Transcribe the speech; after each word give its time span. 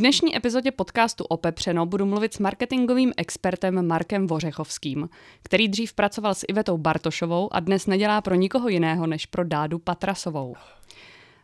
dnešní 0.00 0.36
epizodě 0.36 0.70
podcastu 0.70 1.24
Opepřeno 1.24 1.86
budu 1.86 2.06
mluvit 2.06 2.34
s 2.34 2.38
marketingovým 2.38 3.12
expertem 3.16 3.86
Markem 3.86 4.26
Vořechovským, 4.26 5.08
který 5.42 5.68
dřív 5.68 5.92
pracoval 5.92 6.34
s 6.34 6.44
Ivetou 6.48 6.78
Bartošovou 6.78 7.54
a 7.54 7.60
dnes 7.60 7.86
nedělá 7.86 8.20
pro 8.20 8.34
nikoho 8.34 8.68
jiného 8.68 9.06
než 9.06 9.26
pro 9.26 9.44
Dádu 9.44 9.78
Patrasovou. 9.78 10.54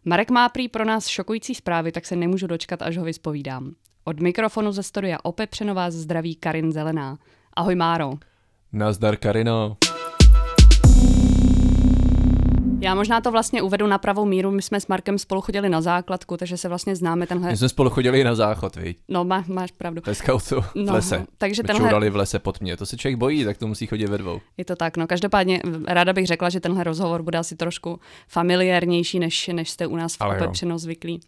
Marek 0.04 0.30
má 0.30 0.48
prý 0.48 0.68
pro 0.68 0.84
nás 0.84 1.06
šokující 1.06 1.54
zprávy, 1.54 1.92
tak 1.92 2.06
se 2.06 2.16
nemůžu 2.16 2.46
dočkat, 2.46 2.82
až 2.82 2.96
ho 2.96 3.04
vyspovídám. 3.04 3.74
Od 4.04 4.20
mikrofonu 4.20 4.72
ze 4.72 4.82
studia 4.82 5.18
Opepřeno 5.22 5.74
vás 5.74 5.94
zdraví 5.94 6.34
Karin 6.34 6.72
Zelená. 6.72 7.18
Ahoj 7.54 7.74
Máro. 7.74 8.12
Nazdar 8.72 9.16
Karino. 9.16 9.76
Já 12.80 12.94
možná 12.94 13.20
to 13.20 13.30
vlastně 13.32 13.62
uvedu 13.62 13.86
na 13.86 13.98
pravou 13.98 14.24
míru. 14.24 14.50
My 14.50 14.62
jsme 14.62 14.80
s 14.80 14.86
Markem 14.86 15.18
spolu 15.18 15.40
chodili 15.40 15.68
na 15.68 15.80
základku, 15.80 16.36
takže 16.36 16.56
se 16.56 16.68
vlastně 16.68 16.96
známe 16.96 17.26
tenhle. 17.26 17.50
My 17.50 17.56
jsme 17.56 17.68
spolu 17.68 17.90
chodili 17.90 18.24
na 18.24 18.34
záchod, 18.34 18.76
viď? 18.76 18.98
No, 19.08 19.24
má, 19.24 19.44
máš 19.48 19.70
pravdu. 19.72 20.02
Ve 20.06 20.14
scoutu, 20.14 20.60
v 20.60 20.74
No, 20.74 20.92
lese. 20.92 21.26
takže 21.38 21.62
My 21.62 21.66
tenhle- 21.66 22.10
v 22.10 22.16
lese 22.16 22.38
pod 22.38 22.60
mě. 22.60 22.76
To 22.76 22.86
se 22.86 22.96
člověk 22.96 23.18
bojí, 23.18 23.44
tak 23.44 23.56
to 23.58 23.66
musí 23.66 23.86
chodit 23.86 24.06
ve 24.06 24.18
dvou. 24.18 24.40
Je 24.56 24.64
to 24.64 24.76
tak, 24.76 24.96
no 24.96 25.06
každopádně 25.06 25.60
ráda 25.88 26.12
bych 26.12 26.26
řekla, 26.26 26.48
že 26.50 26.60
tenhle 26.60 26.84
rozhovor 26.84 27.22
bude 27.22 27.38
asi 27.38 27.56
trošku 27.56 28.00
familiárnější, 28.28 29.18
než, 29.18 29.48
než 29.48 29.70
jste 29.70 29.86
u 29.86 29.96
nás 29.96 30.16
v. 30.16 30.20
Opepřeno 30.20 30.78
zvyklí. 30.78 31.20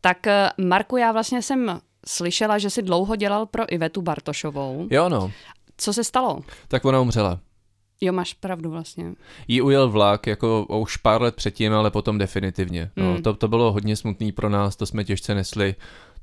Tak 0.00 0.26
eh, 0.26 0.50
Marku, 0.58 0.96
já 0.96 1.12
vlastně 1.12 1.42
jsem 1.42 1.80
slyšela, 2.06 2.58
že 2.58 2.70
jsi 2.70 2.82
dlouho 2.82 3.16
dělal 3.16 3.46
pro 3.46 3.72
Ivetu 3.74 4.02
Bartošovou. 4.02 4.86
Jo 4.90 5.08
no, 5.08 5.30
Co 5.76 5.92
se 5.92 6.04
stalo? 6.04 6.40
tak 6.68 6.84
ona 6.84 7.00
umřela. 7.00 7.40
Jo, 8.04 8.12
máš 8.12 8.34
pravdu 8.34 8.70
vlastně. 8.70 9.12
Jí 9.48 9.62
ujel 9.62 9.88
vlak 9.90 10.26
jako 10.26 10.64
už 10.64 10.96
pár 10.96 11.22
let 11.22 11.34
předtím, 11.36 11.72
ale 11.72 11.90
potom 11.90 12.18
definitivně. 12.18 12.90
No, 12.96 13.12
Mm. 13.14 13.22
to, 13.22 13.34
to 13.34 13.48
bylo 13.48 13.72
hodně 13.72 13.96
smutný 13.96 14.32
pro 14.32 14.48
nás, 14.48 14.76
to 14.76 14.86
jsme 14.86 15.04
těžce 15.04 15.34
nesli. 15.34 15.74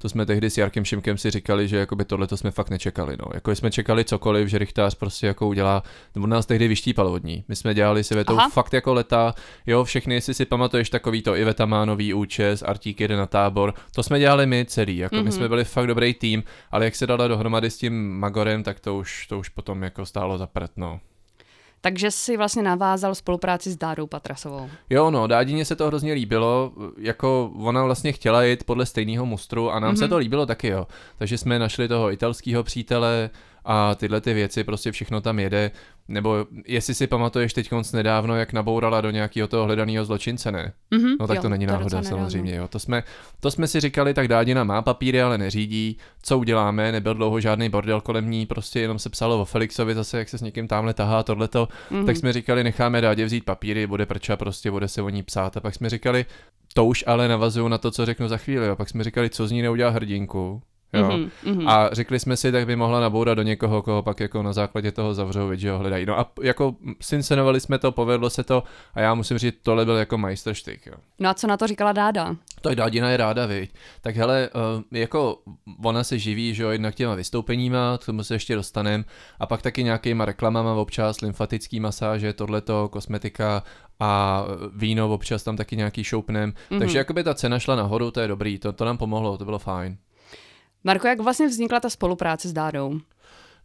To 0.02 0.10
jsme 0.10 0.26
tehdy 0.26 0.50
s 0.50 0.58
Jarkem 0.58 0.86
Šimkem 0.86 1.18
si 1.18 1.32
říkali, 1.32 1.68
že 1.68 1.78
jakoby 1.78 2.05
tohle 2.05 2.28
to 2.28 2.38
jsme 2.38 2.52
fakt 2.52 2.70
nečekali. 2.70 3.18
No. 3.20 3.26
Jako 3.34 3.52
jsme 3.55 3.72
čekali 3.72 4.05
cokoliv, 4.05 4.48
že 4.48 4.58
Richtář 4.58 4.96
prostě 4.96 5.27
jako 5.27 5.48
udělá, 5.48 5.84
nebo 6.16 6.27
nás 6.27 6.46
tehdy 6.46 6.68
vyštípal 6.68 7.08
od 7.08 7.24
ní. 7.24 7.44
My 7.48 7.55
jsme 7.55 7.74
dělali 7.74 8.04
si 8.04 8.16
vetou 8.16 8.38
Aha. 8.38 8.49
fakt 8.49 8.74
jako 8.74 8.93
leta, 8.93 9.34
jo, 9.68 9.84
všechny, 9.84 10.16
jestli 10.16 10.34
si 10.34 10.46
pamatuješ 10.46 10.90
takový 10.90 11.21
to, 11.21 11.36
Iveta 11.36 11.66
má 11.66 11.86
nový 11.86 12.14
účes, 12.14 12.62
Artík 12.64 13.02
jede 13.02 13.18
na 13.18 13.26
tábor, 13.26 13.74
to 13.96 14.04
jsme 14.04 14.20
dělali 14.20 14.46
my 14.46 14.66
celý, 14.66 14.98
jako 14.98 15.16
mm-hmm. 15.16 15.20
my 15.20 15.24
Mhm. 15.24 15.32
jsme 15.32 15.48
byli 15.49 15.64
fakt 15.66 15.88
dobrý 15.88 16.14
tým, 16.14 16.43
ale 16.71 16.86
jak 16.86 16.96
se 16.96 17.08
dala 17.08 17.27
dohromady 17.27 17.70
s 17.70 17.77
tím 17.77 18.20
Magorem, 18.20 18.64
tak 18.64 18.80
to 18.80 18.98
už, 18.98 19.27
to 19.27 19.40
už 19.40 19.49
potom 19.49 19.84
jako 19.84 20.05
stálo 20.05 20.38
za 20.38 20.48
prd, 20.48 20.71
no. 20.77 20.99
Takže 21.82 22.12
jsi 22.12 22.38
vlastně 22.38 22.63
navázal 22.63 23.16
spolupráci 23.16 23.72
s 23.72 23.77
Dádou 23.77 24.08
Patrasovou. 24.08 24.70
Jo, 24.90 25.12
no, 25.12 25.27
Dádině 25.27 25.66
se 25.66 25.76
to 25.76 25.88
hrozně 25.88 26.13
líbilo, 26.13 26.71
jako 26.98 27.52
ona 27.55 27.84
vlastně 27.84 28.12
chtěla 28.12 28.44
jít 28.44 28.63
podle 28.63 28.86
stejného 28.86 29.26
mustru 29.26 29.71
a 29.71 29.80
nám 29.80 29.94
mm-hmm. 29.94 29.98
se 29.98 30.04
Mhm. 30.04 30.10
to 30.10 30.18
líbilo 30.18 30.46
taky, 30.46 30.68
jo. 30.68 30.88
Takže 31.18 31.38
jsme 31.38 31.60
našli 31.60 31.88
toho 31.88 32.12
italského 32.12 32.63
přítele 32.63 33.30
a 33.65 33.96
tyhle 33.96 34.21
ty 34.21 34.34
věci, 34.34 34.63
prostě 34.63 34.91
všechno 34.91 35.21
tam 35.21 35.40
jede. 35.40 35.71
Nebo 36.07 36.46
jestli 36.65 36.93
si 36.93 37.07
pamatuješ 37.07 37.54
teď 37.54 37.70
nedávno, 37.93 38.35
jak 38.35 38.54
nabourala 38.54 39.02
do 39.02 39.12
nějakého 39.12 39.48
toho 39.48 39.65
hledaného 39.65 40.05
zločince, 40.05 40.52
ne? 40.52 40.74
Mhm, 40.91 41.10
No 41.20 41.27
tak 41.27 41.35
jo, 41.35 41.41
to 41.41 41.49
není 41.49 41.65
náhoda 41.65 41.85
nedávno. 42.02 42.10
samozřejmě, 42.10 42.55
jo. 42.55 42.68
To 42.68 42.80
jsme, 42.80 43.04
to 43.40 43.52
jsme 43.52 43.68
si 43.68 43.80
říkali, 43.80 44.13
tak 44.13 44.27
Dádina 44.27 44.63
má 44.63 44.82
papíry, 44.82 45.21
ale 45.21 45.37
neřídí. 45.37 45.98
Co 46.24 46.37
uděláme? 46.40 46.91
Nebyl 46.91 47.13
dlouho 47.13 47.40
žádný 47.40 47.70
bordel 47.70 48.02
kolem 48.02 48.30
ní, 48.30 48.46
prostě 48.46 48.80
jenom 48.80 48.99
se 48.99 49.10
psalo 49.10 49.41
o 49.41 49.46
Felixovi 49.46 49.96
zase, 49.96 50.18
jak 50.18 50.30
se 50.30 50.37
s 50.37 50.41
někým 50.41 50.68
tamhle 50.68 50.93
tahá 50.93 51.24
tohleto. 51.24 51.68
Mhm. 51.91 52.05
Tak 52.05 52.18
jsme 52.18 52.34
říkali, 52.34 52.63
necháme 52.63 53.02
Dádě 53.02 53.26
vzít 53.26 53.46
papíry, 53.46 53.87
bude 53.87 54.05
prča, 54.05 54.37
prostě 54.37 54.71
bude 54.71 54.87
se 54.87 55.02
o 55.02 55.10
ní 55.10 55.24
psát. 55.24 55.57
A 55.57 55.60
pak 55.60 55.76
jsme 55.76 55.90
říkali, 55.90 56.26
to 56.74 56.85
už 56.85 57.04
ale 57.07 57.27
navazuju 57.27 57.68
na 57.68 57.77
to, 57.77 57.91
co 57.91 58.05
řeknu 58.05 58.27
za 58.27 58.37
chvíli. 58.37 58.70
A 58.70 58.76
pak 58.76 58.90
jsme 58.90 59.04
říkali, 59.04 59.30
co 59.30 59.48
z 59.48 59.52
ní 59.52 59.62
neudělá 59.62 59.90
hrdinku. 59.91 60.62
Jo. 60.93 61.12
Mhm, 61.12 61.29
mhm. 61.45 61.68
A 61.68 61.90
řekli 61.91 62.20
jsme 62.20 62.37
si, 62.37 62.51
tak 62.51 62.65
by 62.65 62.76
mohla 62.76 62.99
nabourat 62.99 63.37
do 63.37 63.43
někoho, 63.43 63.82
koho 63.82 64.03
pak 64.03 64.19
jako 64.19 64.44
na 64.44 64.53
základě 64.53 64.91
toho 64.91 65.13
zavřou, 65.13 65.56
že 65.56 65.72
ho 65.72 65.79
hledají. 65.79 66.06
No 66.06 66.19
a 66.19 66.31
jako 66.41 66.75
syncenovali 67.01 67.59
jsme 67.59 67.79
to, 67.79 67.91
povedlo 67.91 68.30
se 68.30 68.44
to 68.44 68.64
a 68.94 69.00
já 69.00 69.14
musím 69.14 69.38
říct, 69.38 69.56
tohle 69.64 69.86
byl 69.86 69.96
jako 69.96 70.18
majstrštyk, 70.18 70.86
jo. 70.86 70.94
No 71.19 71.30
a 71.30 71.34
co 71.34 71.47
na 71.47 71.58
to 71.58 71.68
říkala 71.68 71.91
Dáda? 71.91 72.36
Tak 72.62 72.75
Dádina 72.75 73.09
je 73.09 73.18
ráda, 73.18 73.46
viď. 73.46 73.74
Tak 74.02 74.16
hele, 74.16 74.50
uh, 74.56 74.84
jako 74.91 75.40
ona 75.84 76.03
se 76.03 76.19
živí, 76.19 76.53
že 76.53 76.64
jo, 76.64 76.69
jednak 76.69 76.96
těma 76.96 77.16
vystoupeníma, 77.16 77.97
k 78.02 78.06
tomu 78.06 78.24
se 78.24 78.35
ještě 78.35 78.56
dostanem, 78.56 79.06
a 79.40 79.46
pak 79.46 79.62
taky 79.62 79.84
nějakýma 79.84 80.25
reklamama 80.25 80.74
občas, 80.74 81.22
lymfatický 81.22 81.80
masáže, 81.80 82.34
tohleto, 82.34 82.90
kosmetika 82.90 83.64
a 84.00 84.44
víno 84.75 85.14
občas 85.14 85.44
tam 85.44 85.58
taky 85.58 85.78
nějaký 85.78 86.03
šoupnem. 86.03 86.50
Mhm. 86.50 86.56
Mm-hmm. 86.56 86.80
Takže 86.80 86.97
jakoby 86.97 87.24
ta 87.24 87.34
cena 87.34 87.59
šla 87.59 87.75
nahoru, 87.75 88.12
to 88.12 88.19
je 88.19 88.28
dobrý, 88.28 88.59
to, 88.59 88.74
to 88.74 88.85
nám 88.85 88.97
pomohlo, 88.97 89.38
to 89.38 89.46
bylo 89.46 89.59
fajn. 89.59 89.97
Marko, 90.84 91.07
jak 91.07 91.19
vlastně 91.19 91.47
vznikla 91.47 91.79
ta 91.79 91.90
spolupráce 91.90 92.50
s 92.50 92.53
Dádou? 92.53 93.00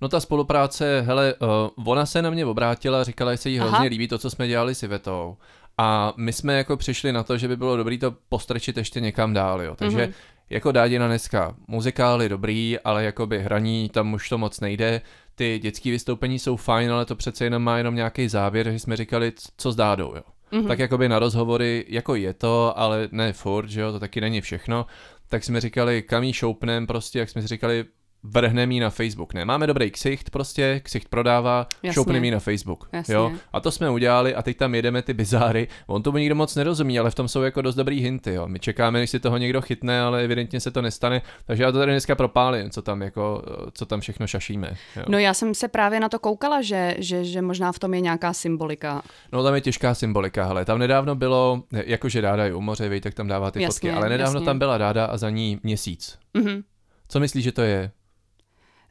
No 0.01 0.09
ta 0.09 0.21
spolupráce, 0.21 1.01
hele, 1.07 1.35
uh, 1.77 1.89
ona 1.89 2.07
se 2.07 2.23
na 2.23 2.31
mě 2.31 2.47
obrátila, 2.47 3.05
říkala, 3.05 3.33
že 3.33 3.37
se 3.39 3.51
jí 3.51 3.59
hrozně 3.59 3.77
Aha. 3.77 3.87
líbí 3.87 4.09
to, 4.09 4.19
co 4.19 4.31
jsme 4.31 4.49
dělali 4.49 4.75
s 4.75 4.83
Ivetou. 4.83 5.37
A 5.79 6.13
my 6.17 6.33
jsme 6.33 6.55
jako 6.55 6.77
přišli 6.77 7.13
na 7.13 7.23
to, 7.23 7.39
že 7.39 7.49
by 7.49 7.57
bylo 7.57 7.77
dobré 7.77 7.99
to 7.99 8.15
postrčit 8.29 8.77
ještě 8.77 9.01
někam 9.01 9.33
dál, 9.35 9.63
jo. 9.63 9.75
Takže 9.77 9.97
Mhm. 9.99 10.07
mm-hmm. 10.11 10.15
jako 10.51 10.73
Dádina 10.73 11.07
dneska 11.07 11.55
muzikály 11.69 12.29
dobrý, 12.29 12.79
ale 12.85 13.05
jakoby 13.05 13.43
hraní 13.43 13.89
tam 13.89 14.13
už 14.15 14.29
to 14.29 14.39
moc 14.39 14.61
nejde. 14.61 15.01
Ty 15.35 15.59
dětské 15.63 15.91
vystoupení 15.91 16.39
jsou 16.39 16.57
fajn, 16.57 16.93
ale 16.93 17.05
to 17.05 17.17
přece 17.17 17.45
jenom 17.45 17.63
má 17.63 17.79
jenom 17.79 17.95
nějaký 17.95 18.29
závěr, 18.29 18.71
že 18.73 18.79
jsme 18.79 18.97
říkali, 18.97 19.33
co 19.57 19.73
s 19.73 19.77
Dádou, 19.77 20.15
jo. 20.17 20.23
Mhm. 20.53 20.67
Tak 20.69 20.79
jakoby 20.79 21.09
na 21.09 21.19
rozhovory, 21.19 21.85
jako 21.89 22.15
je 22.15 22.35
to, 22.35 22.79
ale 22.79 23.09
ne 23.13 23.33
furt, 23.33 23.69
že 23.69 23.81
jo, 23.81 23.93
to 23.93 24.01
taky 24.01 24.21
není 24.21 24.41
všechno. 24.41 24.87
Tak 25.29 25.45
jsme 25.45 25.61
říkali, 25.61 26.03
kam 26.03 26.23
jí 26.23 26.33
šoupnem, 26.33 26.87
prostě, 26.87 27.19
jak 27.19 27.31
jsme 27.31 27.43
si 27.43 27.49
říkali, 27.49 27.85
vrhneme 28.25 28.75
jí 28.75 28.81
na 28.81 28.91
Facebook. 28.91 29.35
Ne, 29.35 29.45
máme 29.45 29.67
dobrý 29.67 29.91
ksicht 29.91 30.31
prostě, 30.31 30.81
ksicht 30.85 31.09
prodává, 31.09 31.67
šoupneme 31.91 32.27
jí 32.27 32.31
na 32.31 32.39
Facebook. 32.39 32.89
Jasně. 32.93 33.15
Jo? 33.15 33.33
A 33.53 33.61
to 33.61 33.71
jsme 33.71 33.91
udělali 33.91 34.35
a 34.35 34.43
teď 34.43 34.57
tam 34.57 34.75
jedeme 34.75 35.03
ty 35.03 35.15
bizáry. 35.15 35.69
On 35.87 36.03
tomu 36.03 36.19
nikdo 36.19 36.35
moc 36.35 36.57
nerozumí, 36.57 36.99
ale 36.99 37.11
v 37.11 37.15
tom 37.15 37.29
jsou 37.29 37.43
jako 37.43 37.63
dost 37.63 37.75
dobrý 37.75 38.01
hinty. 38.01 38.35
Jo? 38.35 38.49
My 38.49 38.59
čekáme, 38.59 38.99
než 38.99 39.11
si 39.11 39.21
toho 39.21 39.37
někdo 39.37 39.61
chytne, 39.63 40.01
ale 40.01 40.25
evidentně 40.25 40.61
se 40.61 40.71
to 40.71 40.83
nestane. 40.83 41.23
Takže 41.45 41.63
já 41.63 41.73
to 41.73 41.79
tady 41.79 41.93
dneska 41.93 42.15
propálím, 42.15 42.71
co 42.71 42.83
tam, 42.83 43.03
jako, 43.03 43.43
co 43.73 43.87
tam 43.87 44.01
všechno 44.01 44.27
šašíme. 44.27 44.77
Jo? 44.97 45.03
No 45.09 45.19
já 45.19 45.35
jsem 45.35 45.55
se 45.55 45.69
právě 45.69 46.01
na 46.01 46.09
to 46.09 46.19
koukala, 46.19 46.63
že, 46.63 46.95
že, 46.99 47.25
že 47.25 47.43
možná 47.43 47.73
v 47.73 47.79
tom 47.79 47.95
je 47.95 48.01
nějaká 48.01 48.33
symbolika. 48.33 49.03
No 49.33 49.43
tam 49.43 49.55
je 49.55 49.61
těžká 49.61 49.95
symbolika, 49.95 50.45
hele. 50.45 50.65
Tam 50.65 50.79
nedávno 50.79 51.15
bylo, 51.15 51.63
jakože 51.73 52.21
ráda 52.21 52.45
je 52.45 52.55
u 52.55 52.61
moře, 52.61 52.89
víš, 52.89 53.01
tak 53.01 53.15
tam 53.15 53.29
dává 53.29 53.51
ty 53.51 53.63
Jasně, 53.63 53.91
fotky, 53.91 53.99
ale 53.99 54.09
nedávno 54.09 54.37
jasně. 54.37 54.45
tam 54.45 54.59
byla 54.59 54.79
ráda 54.79 55.05
a 55.05 55.17
za 55.17 55.31
ní 55.31 55.61
měsíc. 55.63 56.19
Mhm. 56.35 56.63
Co 57.09 57.21
myslíš, 57.21 57.45
že 57.45 57.53
to 57.53 57.63
je? 57.63 57.91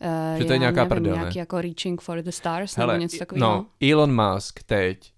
Uh, 0.02 0.38
Že 0.40 0.46
to 0.46 0.54
je 0.54 0.60
nějaká 0.60 0.86
prdel, 0.86 1.14
ne? 1.16 1.20
Nějaký 1.22 1.40
jako 1.40 1.62
Reaching 1.62 2.02
for 2.02 2.22
the 2.22 2.30
Stars 2.30 2.78
Hele, 2.78 2.94
nebo 2.94 3.02
něco 3.02 3.18
takového. 3.18 3.48
no, 3.52 3.66
Elon 3.90 4.16
Musk 4.34 4.64
teď 4.64 5.14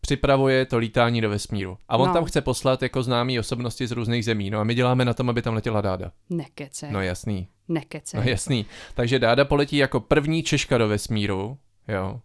připravuje 0.00 0.66
to 0.66 0.78
lítání 0.78 1.20
do 1.20 1.30
vesmíru. 1.30 1.78
A 1.88 1.96
on 1.96 2.08
No. 2.08 2.14
tam 2.14 2.24
chce 2.24 2.40
poslat 2.40 2.82
jako 2.82 3.02
známý 3.02 3.38
osobnosti 3.38 3.86
z 3.86 3.92
různých 3.92 4.24
zemí. 4.24 4.50
No 4.50 4.58
a 4.60 4.64
my 4.64 4.74
děláme 4.74 5.04
na 5.04 5.14
tom, 5.14 5.30
aby 5.30 5.42
tam 5.42 5.54
letěla 5.54 5.80
Dáda. 5.80 6.12
Nekece, 6.30 6.88
No 6.90 7.00
jasný. 7.02 7.48
nekece. 7.68 8.16
No 8.16 8.22
jasný. 8.22 8.66
Takže 8.94 9.18
Dáda 9.18 9.44
poletí 9.44 9.76
jako 9.76 10.00
první 10.00 10.42
Češka 10.42 10.78
do 10.78 10.88
vesmíru, 10.88 11.58
jo. 11.88 12.20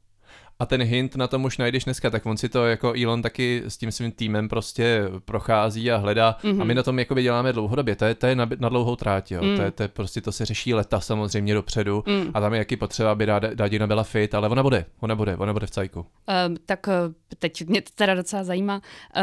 A 0.59 0.66
ten 0.66 0.81
hint 0.81 1.16
na 1.16 1.28
tom 1.28 1.46
už 1.46 1.58
najdeš 1.58 1.84
dneska, 1.84 2.09
tak 2.09 2.25
on 2.25 2.38
si 2.38 2.50
to 2.50 2.66
jako 2.66 2.94
Elon 3.03 3.22
taky 3.22 3.64
s 3.68 3.78
tím 3.78 3.91
svým 3.91 4.12
týmem 4.12 4.50
prostě 4.50 5.03
prochází 5.25 5.91
a 5.91 5.97
hledá. 5.97 6.38
Mhm. 6.44 6.53
Mm-hmm. 6.53 6.62
A 6.62 6.66
my 6.66 6.75
na 6.75 6.84
tom 6.84 7.00
jakoby 7.00 7.24
děláme 7.24 7.53
dlouhodobě, 7.53 7.96
to 7.96 8.06
je, 8.06 8.16
to 8.16 8.28
je 8.28 8.36
na, 8.36 8.50
na 8.59 8.69
dlouhou 8.69 8.96
tráť, 8.96 9.31
jo. 9.31 9.42
Mm. 9.42 9.53
Mm. 9.53 9.58
To, 9.58 9.63
je, 9.63 9.72
to 9.72 9.84
je 9.84 9.88
prostě, 9.88 10.22
to 10.22 10.31
se 10.31 10.46
řeší 10.46 10.74
leta 10.74 11.00
samozřejmě 11.00 11.53
dopředu. 11.53 12.03
Mm. 12.08 12.31
A 12.34 12.42
tam 12.42 12.53
je 12.53 12.59
jaký 12.59 12.78
potřeba, 12.78 13.12
aby 13.12 13.25
Dáda, 13.25 13.53
Dádina 13.53 13.88
byla 13.88 14.03
fit, 14.03 14.36
ale 14.36 14.50
ona 14.50 14.63
bude, 14.63 14.86
ona 15.00 15.16
bude, 15.16 15.38
ona 15.38 15.53
bude 15.53 15.68
v 15.68 15.72
cajku. 15.72 16.00
Um, 16.00 16.58
tak 16.66 16.88
uh, 16.88 16.94
teď 17.40 17.68
mě 17.68 17.81
to 17.81 17.90
teda 17.96 18.16
docela 18.16 18.44
zajímá. 18.44 18.81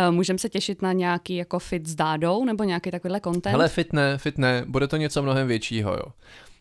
Uh, 0.08 0.14
můžeme 0.14 0.38
se 0.38 0.48
těšit 0.48 0.82
na 0.82 0.92
nějaký 0.92 1.36
jako 1.36 1.58
fit 1.58 1.86
s 1.86 1.94
Dádou 1.94 2.44
nebo 2.44 2.64
nějaký 2.64 2.90
takovýhle 2.90 3.20
content? 3.20 3.52
Hele, 3.52 3.68
fit 3.68 3.92
ne, 3.92 4.18
fit 4.18 4.38
ne, 4.38 4.64
bude 4.66 4.88
to 4.88 4.96
něco 4.96 5.22
mnohem 5.22 5.48
většího, 5.48 5.92
jo. 5.92 6.04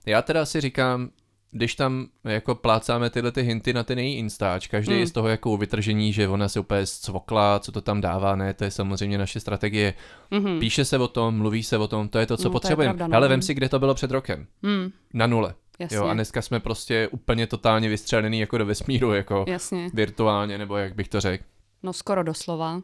Já 0.06 0.22
teda 0.22 0.46
si 0.46 0.62
říkám, 0.62 1.10
když 1.51 1.75
tam 1.75 2.07
jako 2.24 2.56
plácáme 2.56 3.10
tyhle 3.10 3.31
ty 3.31 3.42
hinty 3.42 3.74
na 3.74 3.84
ten 3.84 4.00
její 4.00 4.16
instač, 4.16 4.68
každý 4.68 4.92
Hmm. 4.92 5.00
je 5.00 5.07
z 5.07 5.12
toho 5.12 5.28
jako 5.28 5.57
vytržení, 5.57 6.13
že 6.13 6.28
ona 6.28 6.50
se 6.50 6.60
úplně 6.60 6.86
zcvokla, 6.86 7.60
co 7.60 7.72
to 7.72 7.81
tam 7.81 8.01
dává, 8.01 8.36
ne, 8.36 8.54
to 8.54 8.63
je 8.63 8.72
samozřejmě 8.72 9.18
naše 9.18 9.40
strategie. 9.40 9.94
Mhm. 10.31 10.60
Píše 10.60 10.86
se 10.86 10.98
o 10.98 11.07
tom, 11.07 11.38
mluví 11.38 11.63
se 11.63 11.78
o 11.78 11.88
tom, 11.88 12.10
to 12.10 12.19
je 12.19 12.25
to, 12.25 12.38
co 12.38 12.44
No, 12.44 12.50
to 12.50 12.50
je 12.50 12.54
potřebujeme. 12.54 12.96
no. 13.00 13.07
Hele, 13.12 13.28
vem 13.28 13.42
si, 13.42 13.54
kde 13.54 13.69
to 13.69 13.80
bylo 13.80 13.94
před 13.94 14.12
rokem. 14.12 14.48
Mm, 14.62 14.92
Na 15.13 15.28
nule. 15.28 15.54
jasně, 15.80 15.98
Jo, 15.98 16.06
a 16.06 16.13
dneska 16.13 16.42
jsme 16.42 16.60
prostě 16.60 17.07
úplně 17.12 17.48
totálně 17.48 17.90
vystřelený 17.90 18.40
jako 18.40 18.57
do 18.57 18.66
vesmíru, 18.66 19.13
jako 19.13 19.45
jasně. 19.48 19.90
virtuálně, 19.94 20.57
nebo 20.57 20.78
jak 20.78 20.95
bych 20.95 21.07
to 21.07 21.22
řekl. 21.22 21.44
No 21.84 21.94
skoro 21.94 22.24
doslova. 22.24 22.81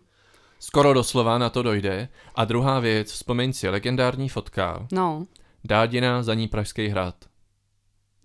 Skoro 0.60 0.94
doslova 0.94 1.38
na 1.38 1.50
to 1.50 1.64
dojde. 1.64 2.10
A 2.36 2.46
druhá 2.46 2.80
věc, 2.80 3.12
vzpomeň 3.12 3.54
si, 3.54 3.70
legendární 3.70 4.30
fotka, 4.30 4.88
No, 4.92 5.26
Dádina 5.64 6.24
za 6.24 6.34
ní 6.34 6.48
Pražský 6.48 6.88
hrad. 6.88 7.16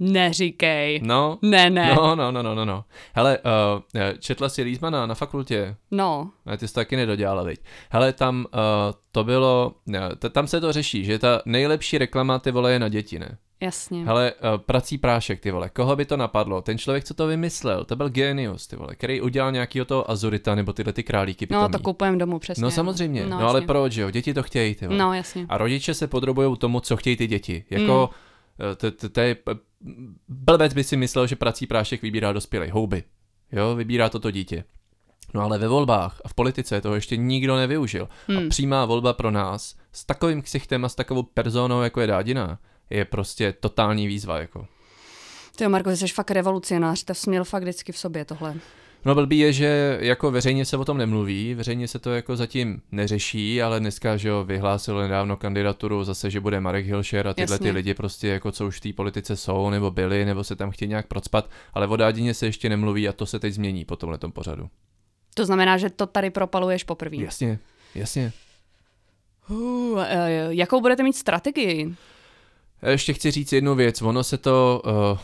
Neříkej. 0.00 1.00
No, 1.04 1.38
Ne, 1.42 1.70
ne. 1.70 1.94
no, 1.94 2.16
no, 2.16 2.32
no, 2.32 2.42
no, 2.42 2.54
no, 2.54 2.64
no. 2.64 2.84
Hele, 3.14 3.38
uh, 3.38 4.00
četla 4.18 4.48
si 4.48 4.62
Lízmana 4.62 5.06
na 5.06 5.14
fakultě? 5.14 5.76
No, 5.90 6.30
Ne, 6.46 6.56
ty 6.56 6.68
jsi 6.68 6.74
to 6.74 6.80
taky 6.80 6.96
nedodělala, 6.96 7.42
viď? 7.42 7.60
Hele, 7.90 8.12
tam 8.12 8.46
uh, 8.54 8.60
to 9.12 9.24
bylo, 9.24 9.72
t- 10.18 10.30
tam 10.30 10.46
se 10.46 10.60
to 10.60 10.72
řeší, 10.72 11.04
že 11.04 11.18
ta 11.18 11.42
nejlepší 11.46 11.98
reklama, 11.98 12.38
ty 12.38 12.50
vole, 12.50 12.72
je 12.72 12.78
na 12.78 12.88
děti, 12.88 13.18
ne? 13.18 13.38
jasně. 13.62 14.04
Hele, 14.04 14.32
uh, 14.32 14.58
prací 14.58 14.98
prášek, 14.98 15.40
ty 15.40 15.50
vole, 15.50 15.68
koho 15.68 15.96
by 15.96 16.04
to 16.04 16.16
napadlo? 16.16 16.62
Ten 16.62 16.78
člověk, 16.78 17.04
co 17.04 17.14
to 17.14 17.26
vymyslel, 17.26 17.84
to 17.84 17.96
byl 17.96 18.08
genius, 18.08 18.66
ty 18.66 18.76
vole, 18.76 18.94
který 18.94 19.20
udělal 19.20 19.52
nějakýho 19.52 19.84
toho 19.84 20.10
Azurita 20.10 20.54
nebo 20.54 20.72
tyhle 20.72 20.92
ty 20.92 21.02
králíky 21.02 21.46
no, 21.50 21.58
pitomí. 21.58 21.72
to 21.72 21.78
kupujeme 21.78 22.16
domů 22.18 22.38
přesně. 22.38 22.62
No 22.62 22.70
samozřejmě, 22.70 23.22
no, 23.24 23.28
no 23.30 23.40
no 23.40 23.48
ale 23.48 23.60
proč, 23.60 23.94
jo? 23.96 24.10
Děti 24.10 24.34
to 24.34 24.42
chtějí, 24.42 24.74
ty 24.74 24.86
vole. 24.86 24.98
No, 24.98 25.14
jasně. 25.14 25.46
A 25.48 25.58
rodiče 25.58 25.94
se 25.94 26.06
podrobují 26.06 26.56
tomu, 26.56 26.80
co 26.80 26.96
chtějí 26.96 27.16
ty 27.16 27.26
děti. 27.26 27.64
Jako, 27.70 28.10
eh, 28.12 28.29
to, 28.76 28.90
to, 28.90 29.08
to 29.08 29.20
je, 29.20 29.34
p- 29.34 29.54
blbec 30.28 30.74
by 30.74 30.84
si 30.84 30.96
myslel, 30.96 31.26
že 31.26 31.36
prací 31.36 31.66
prášek 31.66 32.02
vybírá 32.02 32.32
dospělý 32.32 32.70
houby. 32.70 33.04
Jo, 33.52 33.74
vybírá 33.74 34.08
toto 34.08 34.30
dítě. 34.30 34.64
No 35.34 35.42
ale 35.42 35.58
ve 35.58 35.68
volbách 35.68 36.20
a 36.24 36.28
v 36.28 36.34
politice 36.34 36.80
toho 36.80 36.94
ještě 36.94 37.16
nikdo 37.16 37.56
nevyužil. 37.56 38.08
Hmm. 38.28 38.38
A 38.38 38.48
přímá 38.48 38.84
volba 38.84 39.12
pro 39.12 39.30
nás 39.30 39.76
s 39.92 40.04
takovým 40.04 40.42
ksichtem 40.42 40.84
a 40.84 40.88
s 40.88 40.94
takovou 40.94 41.22
personou, 41.22 41.82
jako 41.82 42.00
je 42.00 42.06
Dádina, 42.06 42.58
je 42.90 43.04
prostě 43.04 43.52
totální 43.52 44.06
výzva. 44.06 44.38
Jako. 44.38 44.66
Ty 45.56 45.64
jo, 45.64 45.70
Marko, 45.70 45.90
jsi 45.90 46.08
fakt 46.08 46.30
revolucionář, 46.30 47.04
to 47.04 47.14
jsi 47.14 47.30
měl 47.30 47.44
fakt 47.44 47.62
vždycky 47.62 47.92
v 47.92 47.98
sobě 47.98 48.24
tohle. 48.24 48.54
No 49.04 49.14
blbý 49.14 49.38
je, 49.38 49.52
že 49.52 49.98
jako 50.00 50.30
veřejně 50.30 50.64
se 50.64 50.76
o 50.76 50.84
tom 50.84 50.98
nemluví, 50.98 51.54
veřejně 51.54 51.88
se 51.88 51.98
to 51.98 52.10
jako 52.10 52.36
zatím 52.36 52.82
neřeší, 52.92 53.62
ale 53.62 53.80
dneska, 53.80 54.16
že 54.16 54.28
jo, 54.28 54.44
vyhlásil 54.44 54.98
nedávno 54.98 55.36
kandidaturu 55.36 56.04
zase, 56.04 56.30
že 56.30 56.40
bude 56.40 56.60
Marek 56.60 56.86
Hilšer 56.86 57.28
a 57.28 57.34
tyhle 57.34 57.54
Jasně. 57.54 57.64
ty 57.64 57.70
lidi 57.70 57.94
prostě 57.94 58.28
jako 58.28 58.52
co 58.52 58.66
už 58.66 58.76
v 58.76 58.80
té 58.80 58.92
politice 58.92 59.36
jsou, 59.36 59.70
nebo 59.70 59.90
byli, 59.90 60.24
nebo 60.24 60.44
se 60.44 60.56
tam 60.56 60.70
chtějí 60.70 60.88
nějak 60.88 61.06
procpat, 61.06 61.50
ale 61.74 61.86
o 61.86 61.96
Dádině 61.96 62.34
se 62.34 62.46
ještě 62.46 62.68
nemluví 62.68 63.08
a 63.08 63.12
to 63.12 63.26
se 63.26 63.38
teď 63.38 63.54
změní 63.54 63.84
po 63.84 63.96
tomhletom 63.96 64.32
pořadu. 64.32 64.68
To 65.34 65.46
znamená, 65.46 65.78
že 65.78 65.90
to 65.90 66.06
tady 66.06 66.30
propaluješ 66.30 66.84
poprvé. 66.84 67.16
Jasně, 67.16 67.58
jasně. 67.94 68.32
Uh, 69.48 70.00
jakou 70.48 70.80
budete 70.80 71.02
mít 71.02 71.16
strategii? 71.16 71.94
Ještě 72.86 73.12
chci 73.12 73.30
říct 73.30 73.52
jednu 73.52 73.74
věc, 73.74 74.02
ono 74.02 74.24
se 74.24 74.38
to, 74.38 74.82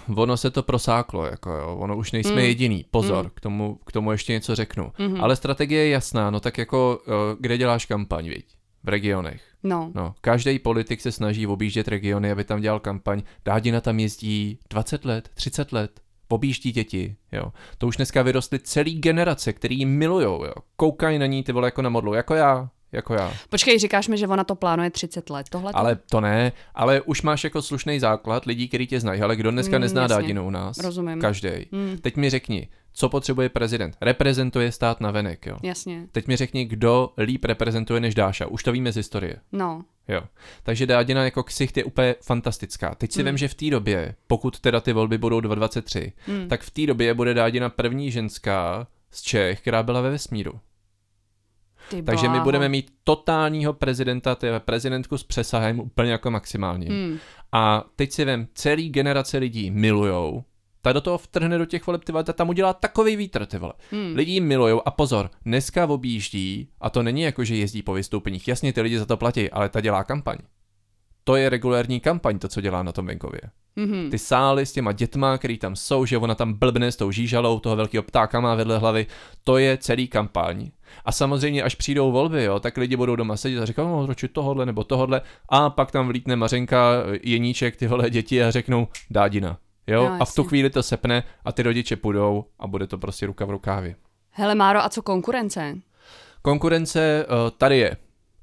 uh, 0.08 0.18
ono 0.18 0.36
se 0.36 0.50
to 0.50 0.62
prosáklo, 0.62 1.26
jako 1.26 1.50
jo, 1.50 1.76
ono 1.76 1.96
už 1.96 2.12
nejsme 2.12 2.32
Mm. 2.32 2.38
jediný, 2.38 2.84
pozor, 2.90 3.24
Mm. 3.24 3.30
k, 3.34 3.40
tomu, 3.40 3.78
k 3.86 3.92
tomu 3.92 4.12
ještě 4.12 4.32
něco 4.32 4.54
řeknu. 4.54 4.92
Mhm. 4.98 5.20
Ale 5.20 5.36
strategie 5.36 5.84
je 5.84 5.90
jasná, 5.90 6.30
no 6.30 6.40
tak 6.40 6.58
jako, 6.58 6.98
uh, 7.06 7.12
kde 7.40 7.58
děláš 7.58 7.86
kampaň, 7.86 8.28
viď? 8.28 8.44
V 8.84 8.88
regionech. 8.88 9.42
No, 9.62 9.90
No, 9.94 10.14
každý 10.20 10.58
politik 10.58 11.00
se 11.00 11.12
snaží 11.12 11.46
objíždět 11.46 11.88
regiony, 11.88 12.30
aby 12.30 12.44
tam 12.44 12.60
dělal 12.60 12.80
kampaň. 12.80 13.22
Dádina 13.44 13.80
tam 13.80 14.00
jezdí 14.00 14.58
20 14.70 15.04
let, 15.04 15.30
30 15.34 15.72
let, 15.72 16.00
objíždí 16.28 16.72
děti, 16.72 17.16
jo. 17.32 17.52
To 17.78 17.86
už 17.86 17.96
dneska 17.96 18.22
vyrostly 18.22 18.58
celý 18.58 19.00
generace, 19.00 19.52
který 19.52 19.78
ji 19.78 19.84
milujou, 19.84 20.44
jo. 20.44 20.52
Koukají 20.76 21.18
na 21.18 21.26
ní 21.26 21.42
ty 21.42 21.52
vole 21.52 21.66
jako 21.66 21.82
na 21.82 21.88
modlu, 21.90 22.14
jako 22.14 22.34
já, 22.34 22.68
jako 22.92 23.14
já. 23.14 23.32
počkej, 23.50 23.78
říkáš 23.78 24.08
mi, 24.08 24.18
že 24.18 24.26
ona 24.28 24.44
to 24.44 24.54
plánuje 24.54 24.90
30 24.90 25.30
let. 25.30 25.46
Tohle 25.50 25.72
to? 25.72 25.78
Ale 25.78 25.96
to 26.10 26.20
ne, 26.20 26.52
ale 26.74 27.00
už 27.00 27.22
máš 27.22 27.44
jako 27.44 27.62
slušný 27.62 28.00
základ 28.00 28.44
lidí, 28.44 28.68
kteří 28.68 28.86
tě 28.86 29.00
znají, 29.00 29.20
ale 29.20 29.36
kdo 29.36 29.50
dneska 29.50 29.76
Mm, 29.76 29.80
nezná 29.80 30.02
jasně. 30.02 30.14
Dádinu 30.16 30.46
u 30.46 30.50
nás? 30.50 30.78
Rozumím. 30.78 31.20
Každý. 31.20 31.48
Hmm, 31.72 31.98
Teď 31.98 32.16
mi 32.16 32.30
řekni, 32.30 32.68
co 32.92 33.08
potřebuje 33.08 33.48
prezident? 33.48 33.96
Reprezentuje 34.00 34.72
stát 34.72 35.00
na 35.00 35.10
venek, 35.10 35.46
jo. 35.46 35.56
jasně. 35.62 36.06
Teď 36.12 36.26
mi 36.26 36.36
řekni, 36.36 36.64
kdo 36.64 37.10
líp 37.18 37.44
reprezentuje 37.44 38.00
než 38.00 38.14
Dáša. 38.14 38.46
Už 38.46 38.62
to 38.62 38.72
víme 38.72 38.92
z 38.92 38.96
historie. 38.96 39.36
No, 39.52 39.82
Jo. 40.08 40.22
Takže 40.62 40.86
Dádina 40.86 41.24
jako 41.24 41.42
ksicht 41.42 41.76
je 41.76 41.84
úplně 41.84 42.14
fantastická. 42.22 42.94
Teď 42.94 43.12
si 43.12 43.22
Mm. 43.22 43.26
vím, 43.26 43.36
že 43.38 43.48
v 43.48 43.54
té 43.54 43.70
době, 43.70 44.14
pokud 44.26 44.60
teda 44.60 44.80
ty 44.80 44.92
volby 44.92 45.18
budou 45.18 45.40
2023, 45.40 46.12
mm. 46.28 46.48
tak 46.48 46.60
v 46.62 46.70
té 46.70 46.86
době 46.86 47.14
bude 47.14 47.34
Dádina 47.34 47.68
první 47.68 48.10
ženská 48.10 48.86
z 49.10 49.22
Čech, 49.22 49.60
která 49.60 49.82
byla 49.82 50.00
ve 50.00 50.10
vesmíru. 50.10 50.60
Ty 51.90 52.02
Takže 52.02 52.28
my 52.28 52.40
budeme 52.40 52.68
mít 52.68 52.90
totálního 53.04 53.72
prezidenta, 53.72 54.34
teda 54.34 54.60
prezidentku 54.60 55.18
s 55.18 55.24
přesahem 55.24 55.80
úplně 55.80 56.12
jako 56.12 56.30
maximálním. 56.30 56.88
Hmm. 56.88 57.18
A 57.52 57.84
teď 57.96 58.12
si 58.12 58.24
vím, 58.24 58.48
celý 58.54 58.88
generace 58.88 59.38
lidí 59.38 59.70
milujou, 59.70 60.44
ta 60.82 60.92
do 60.92 61.00
toho 61.00 61.18
vtrhne 61.18 61.58
do 61.58 61.64
těch 61.64 61.86
voleb, 61.86 62.04
ty 62.04 62.12
vole, 62.12 62.24
ta 62.24 62.32
tam 62.32 62.48
udělá 62.48 62.72
takový 62.72 63.16
vítr, 63.16 63.46
ty 63.46 63.58
vole. 63.58 63.72
Hmm. 63.90 64.14
Lidi 64.16 64.40
milujou 64.40 64.82
a 64.84 64.90
pozor, 64.90 65.30
dneska 65.44 65.86
objíždí, 65.86 66.68
a 66.80 66.90
to 66.90 67.02
není 67.02 67.22
jako, 67.22 67.44
že 67.44 67.56
jezdí 67.56 67.82
po 67.82 67.92
vystoupeních, 67.92 68.48
jasně 68.48 68.72
ty 68.72 68.80
lidi 68.80 68.98
za 68.98 69.06
to 69.06 69.16
platí, 69.16 69.50
ale 69.50 69.68
ta 69.68 69.80
dělá 69.80 70.04
kampaň. 70.04 70.38
To 71.24 71.36
je 71.36 71.48
regulární 71.48 72.00
kampaň, 72.00 72.38
to, 72.38 72.48
co 72.48 72.60
dělá 72.60 72.82
na 72.82 72.92
tom 72.92 73.06
venkově. 73.06 73.40
Mhm. 73.76 74.10
Ty 74.10 74.18
sály 74.18 74.66
s 74.66 74.72
těma 74.72 74.92
dětma, 74.92 75.38
který 75.38 75.58
tam 75.58 75.76
jsou, 75.76 76.04
že 76.04 76.18
ona 76.18 76.34
tam 76.34 76.52
blbne 76.52 76.92
s 76.92 76.96
tou 76.96 77.10
žížalou, 77.10 77.58
toho 77.58 77.76
velkého 77.76 78.02
ptáka 78.02 78.40
má 78.40 78.54
vedle 78.54 78.78
hlavy, 78.78 79.06
to 79.44 79.58
je 79.58 79.76
celý 79.76 80.08
kampaň. 80.08 80.70
A 81.04 81.12
samozřejmě, 81.12 81.62
až 81.62 81.74
přijdou 81.74 82.12
volby, 82.12 82.44
jo, 82.44 82.60
tak 82.60 82.76
lidi 82.76 82.96
budou 82.96 83.16
doma 83.16 83.36
sedět 83.36 83.62
a 83.62 83.64
říkají, 83.64 83.88
no, 83.88 84.06
radši 84.06 84.28
tohodle 84.28 84.66
nebo 84.66 84.84
tohodle, 84.84 85.20
a 85.48 85.70
pak 85.70 85.90
tam 85.90 86.06
vlítne 86.08 86.36
Mařenka, 86.36 86.90
Jeníček, 87.22 87.76
ty 87.76 87.86
vole 87.86 88.10
děti 88.10 88.42
a 88.44 88.50
řeknou 88.50 88.88
dádina. 89.10 89.58
Jo, 89.86 90.04
No, 90.04 90.16
a 90.20 90.24
v 90.24 90.34
tu 90.34 90.44
chvíli 90.44 90.70
to 90.70 90.82
sepne 90.82 91.22
a 91.44 91.52
ty 91.52 91.62
rodiče 91.62 91.96
půjdou 91.96 92.44
a 92.58 92.66
bude 92.66 92.86
to 92.86 92.98
prostě 92.98 93.26
ruka 93.26 93.44
v 93.44 93.50
rukávě. 93.50 93.96
Hele, 94.30 94.54
Máro, 94.54 94.84
a 94.84 94.88
co 94.88 95.02
konkurence? 95.02 95.78
Konkurence 96.42 97.26
uh, 97.28 97.50
tady 97.58 97.78
je. 97.78 97.96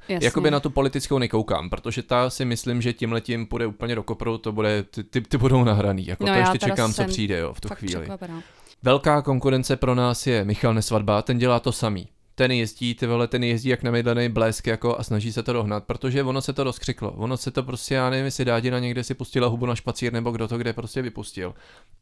Jasně. 0.10 0.26
Jakoby 0.26 0.52
na 0.52 0.60
tu 0.60 0.70
politickou 0.70 1.18
nekoukám, 1.18 1.70
protože 1.70 2.04
ta 2.04 2.30
si 2.30 2.46
myslím, 2.46 2.82
že 2.82 2.94
tím 2.94 3.12
letím 3.12 3.46
půjde 3.46 3.66
úplně 3.66 3.96
do 3.96 4.04
kopru, 4.04 4.38
to 4.38 4.52
bude, 4.52 4.84
ty, 4.84 5.04
ty, 5.04 5.22
ty 5.22 5.38
budou 5.38 5.64
nahraný, 5.64 6.08
jako 6.08 6.26
No 6.26 6.34
to 6.34 6.40
ještě 6.40 6.60
čekám, 6.60 6.94
co 6.94 7.04
přijde, 7.06 7.38
jo, 7.40 7.54
v 7.54 7.62
tu 7.62 7.70
chvíli. 7.70 7.94
překvapená. 7.96 8.44
Velká 8.84 9.22
konkurence 9.22 9.76
pro 9.76 9.96
nás 9.96 10.28
je 10.28 10.46
Michal 10.46 10.74
Nesvadba, 10.74 11.22
ten 11.22 11.38
dělá 11.38 11.60
to 11.60 11.72
samý. 11.72 12.08
Ten 12.36 12.52
jezdí, 12.52 12.96
ty 12.96 13.08
vole, 13.08 13.28
ten 13.28 13.44
jezdí 13.44 13.70
jak 13.70 13.84
namydlený 13.84 14.30
blesk 14.30 14.68
jako 14.68 15.00
a 15.00 15.04
snaží 15.04 15.34
se 15.34 15.44
to 15.44 15.54
dohnat, 15.54 15.84
protože 15.84 16.24
ono 16.24 16.42
se 16.42 16.54
to 16.54 16.64
rozkřiklo. 16.64 17.12
Ono 17.12 17.38
se 17.38 17.52
to 17.52 17.64
prostě, 17.64 17.96
já 17.96 18.10
nevím, 18.10 18.26
jestli 18.26 18.46
Dádina 18.46 18.80
někde 18.80 19.04
si 19.04 19.14
pustila 19.14 19.48
hubu 19.48 19.66
na 19.66 19.76
špacír 19.76 20.14
nebo 20.14 20.32
kdo 20.32 20.48
to 20.48 20.58
kde 20.58 20.74
prostě 20.74 21.02
vypustil. 21.02 21.54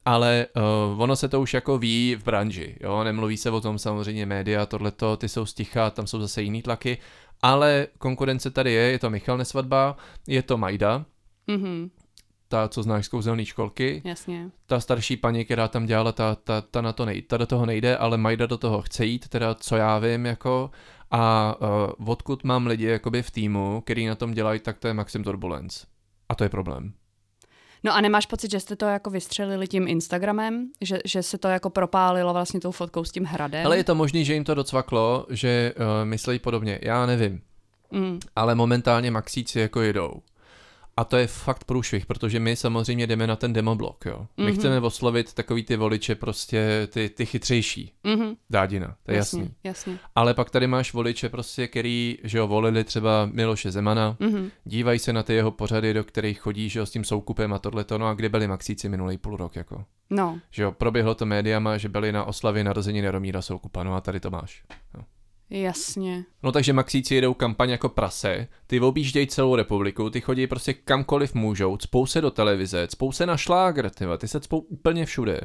Ale 0.06 0.48
uh, 0.94 1.02
ono 1.02 1.16
se 1.16 1.30
to 1.30 1.42
už 1.42 1.54
jako 1.54 1.78
ví 1.78 2.16
v 2.16 2.24
branži, 2.24 2.76
jo, 2.80 3.04
nemluví 3.04 3.38
se 3.38 3.52
o 3.52 3.62
tom 3.62 3.80
samozřejmě 3.80 4.26
média, 4.26 4.66
tohleto, 4.66 5.18
ty 5.18 5.30
jsou 5.30 5.46
sticha, 5.46 5.90
tam 5.90 6.08
jsou 6.08 6.22
zase 6.22 6.42
jiný 6.42 6.62
tlaky, 6.62 6.98
ale 7.42 7.88
konkurence 7.98 8.52
tady 8.52 8.72
je, 8.72 8.82
je 8.82 9.00
to 9.00 9.10
Michal 9.10 9.38
Nesvadba, 9.38 9.98
je 10.28 10.44
to 10.44 10.58
Majda, 10.58 11.06
Mhm, 11.48 11.90
ta, 12.52 12.68
co 12.68 12.84
znáš 12.84 13.06
z 13.06 13.08
kouzelné 13.08 13.46
školky, 13.46 14.02
jasně. 14.06 14.50
ta 14.66 14.80
starší 14.80 15.18
paní, 15.18 15.46
která 15.46 15.68
tam 15.68 15.86
dělala, 15.86 16.12
ta, 16.12 16.36
ta, 16.36 16.62
ta 16.62 16.82
na 16.82 16.94
to 16.94 17.06
nejde, 17.06 17.28
ta 17.28 17.38
do 17.38 17.46
toho 17.46 17.66
nejde, 17.66 17.98
ale 17.98 18.18
Majda 18.18 18.46
do 18.46 18.58
toho 18.58 18.82
chce 18.82 19.06
jít, 19.06 19.28
teda 19.28 19.56
co 19.56 19.76
já 19.76 20.00
vím, 20.00 20.26
jako 20.26 20.72
a 21.12 21.56
uh, 22.00 22.10
odkud 22.10 22.44
mám 22.44 22.68
lidi 22.68 22.86
jakoby 22.86 23.24
v 23.24 23.32
týmu, 23.32 23.82
který 23.82 24.06
na 24.06 24.16
tom 24.16 24.34
dělají, 24.34 24.60
tak 24.60 24.78
to 24.78 24.88
je 24.88 24.94
Maxim 24.94 25.24
Turbulence. 25.24 25.86
A 26.30 26.36
to 26.36 26.44
je 26.44 26.50
problém. 26.50 26.94
No 27.84 27.96
a 27.96 28.02
nemáš 28.02 28.26
pocit, 28.26 28.52
že 28.52 28.60
jste 28.60 28.76
to 28.76 28.86
jako 28.86 29.10
vystřelili 29.10 29.68
tím 29.68 29.88
Instagramem? 29.88 30.70
Že, 30.82 31.00
že 31.06 31.24
se 31.24 31.38
to 31.38 31.48
jako 31.48 31.70
propálilo 31.70 32.34
vlastně 32.34 32.60
tou 32.60 32.72
fotkou 32.72 33.04
s 33.04 33.12
tím 33.12 33.26
hradem? 33.26 33.66
Ale 33.66 33.78
je 33.78 33.84
to 33.84 33.96
možný, 33.96 34.26
že 34.26 34.34
jim 34.34 34.44
to 34.44 34.56
docvaklo, 34.56 35.26
že 35.30 35.74
uh, 35.78 35.84
myslí 36.06 36.40
podobně. 36.40 36.80
Já 36.82 37.06
nevím, 37.06 37.42
Mm, 37.92 38.20
ale 38.36 38.56
momentálně 38.56 39.12
maxíci 39.12 39.60
jako 39.60 39.82
jedou. 39.82 40.12
A 40.98 41.04
to 41.04 41.18
je 41.18 41.28
fakt 41.28 41.64
průšvih, 41.64 42.06
protože 42.06 42.40
my 42.40 42.56
samozřejmě 42.56 43.08
jdeme 43.08 43.28
na 43.28 43.36
ten 43.36 43.54
demoblok, 43.54 44.06
jo. 44.06 44.28
My 44.38 44.44
Mhm. 44.46 44.56
chceme 44.56 44.80
oslovit 44.80 45.34
takový 45.34 45.64
ty 45.64 45.76
voliče, 45.76 46.16
prostě 46.16 46.88
ty, 46.92 47.10
ty 47.10 47.26
chytřejší. 47.26 47.94
mhm, 48.04 48.34
Dádina, 48.50 48.96
to 49.04 49.12
je 49.12 49.18
jasný. 49.18 49.40
jasně, 49.40 49.54
jasně. 49.64 49.98
Ale 50.16 50.34
pak 50.34 50.50
tady 50.50 50.68
máš 50.68 50.94
voliče 50.94 51.30
prostě, 51.30 51.68
který, 51.68 52.18
že 52.24 52.38
jo, 52.38 52.48
volili 52.48 52.84
třeba 52.84 53.30
Miloše 53.34 53.72
Zemana, 53.72 54.18
Mhm. 54.20 54.50
dívají 54.64 55.00
se 55.00 55.14
na 55.14 55.24
ty 55.24 55.34
jeho 55.34 55.52
pořady, 55.52 55.94
do 55.94 56.04
kterých 56.04 56.40
chodí, 56.40 56.70
že 56.70 56.80
jo, 56.80 56.86
s 56.86 56.92
tím 56.92 57.04
soukupem 57.04 57.54
a 57.54 57.60
tohleto, 57.60 57.98
no 57.98 58.08
a 58.08 58.14
kde 58.14 58.30
byli 58.30 58.48
Maxíci 58.48 58.90
minulý 58.90 59.18
půl 59.18 59.38
rok, 59.38 59.56
jako. 59.56 59.86
No, 60.10 60.40
Že 60.52 60.64
jo, 60.64 60.72
proběhlo 60.72 61.16
to 61.16 61.26
médiama, 61.26 61.78
že 61.78 61.90
byli 61.90 62.12
na 62.12 62.24
oslavě 62.24 62.64
narození 62.64 63.00
Jaromíra 63.00 63.42
Soukupa, 63.42 63.84
no 63.84 63.96
a 63.96 64.02
tady 64.02 64.20
to 64.20 64.30
máš. 64.32 64.64
Jasně. 65.52 66.24
No 66.44 66.52
takže 66.52 66.74
Maxíci 66.74 67.16
jedou 67.16 67.34
kampaň 67.34 67.70
jako 67.70 67.90
prase, 67.90 68.48
ty 68.68 68.80
objíždějí 68.80 69.28
celou 69.28 69.56
republiku, 69.56 70.10
ty 70.10 70.22
chodí 70.22 70.48
prostě 70.48 70.74
kamkoliv 70.74 71.34
můžou, 71.34 71.78
cpou 71.78 72.06
se 72.06 72.22
do 72.22 72.32
televize, 72.32 72.88
cpou 72.88 73.12
se 73.12 73.26
na 73.26 73.38
šlágr, 73.38 73.90
ty, 73.90 74.06
ty 74.18 74.28
se 74.28 74.40
cpou 74.40 74.60
úplně 74.60 75.06
všude. 75.06 75.42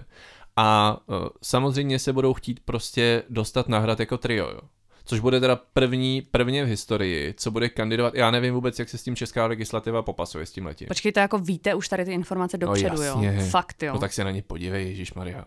A 0.56 0.98
uh, 1.06 1.28
samozřejmě 1.42 1.98
se 1.98 2.12
budou 2.12 2.34
chtít 2.34 2.60
prostě 2.64 3.22
dostat 3.28 3.68
na 3.68 3.78
hrad 3.78 4.00
jako 4.00 4.18
trio, 4.18 4.50
jo. 4.50 4.60
Což 5.04 5.20
bude 5.20 5.40
teda 5.40 5.56
první, 5.56 6.22
prvně 6.30 6.64
v 6.64 6.68
historii, 6.68 7.34
co 7.36 7.50
bude 7.50 7.68
kandidovat, 7.68 8.14
já 8.14 8.30
nevím 8.30 8.54
vůbec, 8.54 8.78
jak 8.78 8.88
se 8.88 8.98
s 8.98 9.02
tím 9.02 9.16
česká 9.16 9.46
legislativa 9.46 10.02
popasuje 10.02 10.46
s 10.46 10.52
tím 10.52 10.66
letím. 10.66 10.88
Počkejte, 10.88 11.20
jako 11.20 11.38
víte 11.38 11.74
už 11.74 11.88
tady 11.88 12.04
ty 12.04 12.12
informace 12.12 12.58
dopředu, 12.58 13.02
jasně. 13.02 13.36
jo? 13.38 13.46
Fakt, 13.50 13.82
jo. 13.82 13.92
No 13.92 14.00
tak 14.00 14.12
se 14.12 14.24
na 14.24 14.30
ně 14.30 14.42
podívej, 14.42 14.88
Ježíš 14.88 15.14
Maria. 15.14 15.44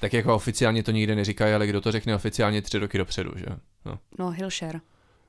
Tak 0.00 0.12
jako 0.12 0.34
oficiálně 0.34 0.82
to 0.82 0.90
nikde 0.90 1.14
neříkají, 1.14 1.54
ale 1.54 1.66
kdo 1.66 1.80
to 1.80 1.92
řekne 1.92 2.14
oficiálně 2.14 2.62
tři 2.62 2.78
roky 2.78 2.98
dopředu, 2.98 3.32
že? 3.36 3.46
No. 3.84 3.98
No, 4.18 4.30
Hilšer. 4.30 4.80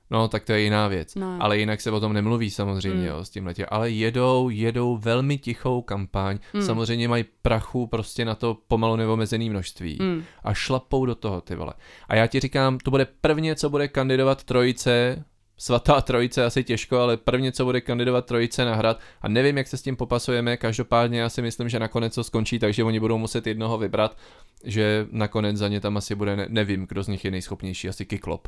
No, 0.09 0.27
tak 0.27 0.43
to 0.43 0.51
je 0.53 0.61
jiná 0.61 0.87
věc. 0.87 1.15
No. 1.15 1.37
Ale 1.39 1.57
jinak 1.57 1.81
se 1.81 1.91
o 1.91 1.99
tom 1.99 2.13
nemluví 2.13 2.49
samozřejmě 2.49 2.99
Mm. 3.01 3.05
jo, 3.07 3.25
s 3.25 3.29
tím 3.29 3.45
letě. 3.45 3.65
Ale 3.65 3.89
jedou, 3.89 4.49
jedou 4.49 4.97
velmi 4.97 5.37
tichou 5.37 5.81
kampaň. 5.81 6.39
Mm. 6.53 6.61
Samozřejmě 6.61 7.07
mají 7.07 7.25
prachu 7.41 7.87
prostě 7.87 8.25
na 8.25 8.35
to 8.35 8.57
pomalu 8.67 8.95
neomezený 8.95 9.49
množství. 9.49 9.97
Mm. 10.01 10.23
A 10.43 10.53
šlapou 10.53 11.05
do 11.05 11.15
toho, 11.15 11.41
ty 11.41 11.55
vole. 11.55 11.73
A 12.09 12.15
já 12.15 12.27
ti 12.27 12.39
říkám, 12.39 12.77
to 12.77 12.91
bude 12.91 13.07
prvně, 13.21 13.55
co 13.55 13.69
bude 13.69 13.87
kandidovat 13.87 14.43
trojice, 14.43 15.23
svatá 15.61 16.01
trojice 16.01 16.45
asi 16.45 16.63
těžko, 16.63 16.97
ale 16.97 17.17
prvně, 17.17 17.51
co 17.51 17.65
bude 17.65 17.81
kandidovat 17.81 18.25
trojice 18.25 18.65
na 18.65 18.75
hrad. 18.75 18.99
A 19.21 19.27
nevím, 19.27 19.57
jak 19.57 19.67
se 19.67 19.77
s 19.77 19.81
tím 19.81 19.95
popasujeme, 19.95 20.57
každopádně 20.57 21.19
já 21.19 21.29
si 21.29 21.41
myslím, 21.41 21.69
že 21.69 21.79
nakonec 21.79 22.15
to 22.15 22.23
skončí, 22.23 22.59
takže 22.59 22.83
oni 22.83 22.99
budou 22.99 23.17
muset 23.17 23.47
jednoho 23.47 23.77
vybrat, 23.77 24.17
že 24.63 25.07
nakonec 25.11 25.57
za 25.57 25.67
ně 25.67 25.79
tam 25.79 25.97
asi 25.97 26.15
bude, 26.15 26.35
ne- 26.35 26.45
nevím, 26.49 26.85
kdo 26.89 27.03
z 27.03 27.07
nich 27.07 27.25
je 27.25 27.31
nejschopnější, 27.31 27.89
asi 27.89 28.05
Kiklop. 28.05 28.47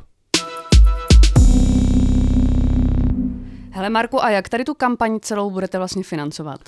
Hele 3.72 3.90
Marku, 3.90 4.24
a 4.24 4.30
jak 4.30 4.50
tady 4.50 4.64
tu 4.64 4.74
kampaň 4.74 5.20
celou 5.20 5.52
budete 5.52 5.78
vlastně 5.78 6.04
financovat? 6.04 6.60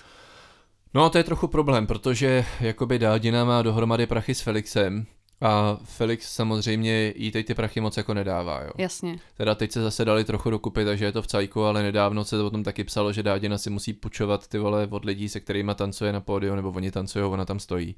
No 0.94 1.10
to 1.10 1.18
je 1.18 1.24
trochu 1.24 1.48
problém, 1.48 1.88
protože 1.88 2.46
jakoby 2.60 3.00
Dádina 3.00 3.46
má 3.46 3.62
dohromady 3.62 4.08
prachy 4.08 4.36
s 4.36 4.42
Felixem 4.42 5.06
a 5.46 5.78
Felix 5.84 6.34
samozřejmě 6.34 7.14
jí 7.16 7.32
teď 7.32 7.46
ty 7.48 7.54
prachy 7.54 7.82
moc 7.82 7.98
jako 7.98 8.14
nedává, 8.14 8.62
jo. 8.64 8.70
Jasně. 8.78 9.20
Teda 9.38 9.56
teď 9.56 9.72
se 9.72 9.82
zase 9.84 10.06
dali 10.06 10.24
trochu 10.24 10.50
dokupy, 10.50 10.86
takže 10.86 11.06
je 11.06 11.12
to 11.12 11.22
v 11.22 11.28
cajku, 11.28 11.64
ale 11.64 11.84
nedávno 11.84 12.24
se 12.26 12.44
o 12.44 12.50
tom 12.50 12.64
taky 12.64 12.84
psalo, 12.84 13.14
že 13.14 13.24
Dádina 13.24 13.58
si 13.58 13.70
musí 13.70 13.94
půjčovat 13.94 14.48
ty 14.48 14.58
vole 14.58 14.88
od 14.90 15.06
lidí, 15.06 15.30
se 15.30 15.40
kterými 15.40 15.72
tancuje 15.76 16.14
na 16.14 16.22
pódiu, 16.22 16.56
nebo 16.56 16.72
oni 16.76 16.92
tancují, 16.92 17.26
ona 17.26 17.46
tam 17.46 17.60
stojí. 17.60 17.96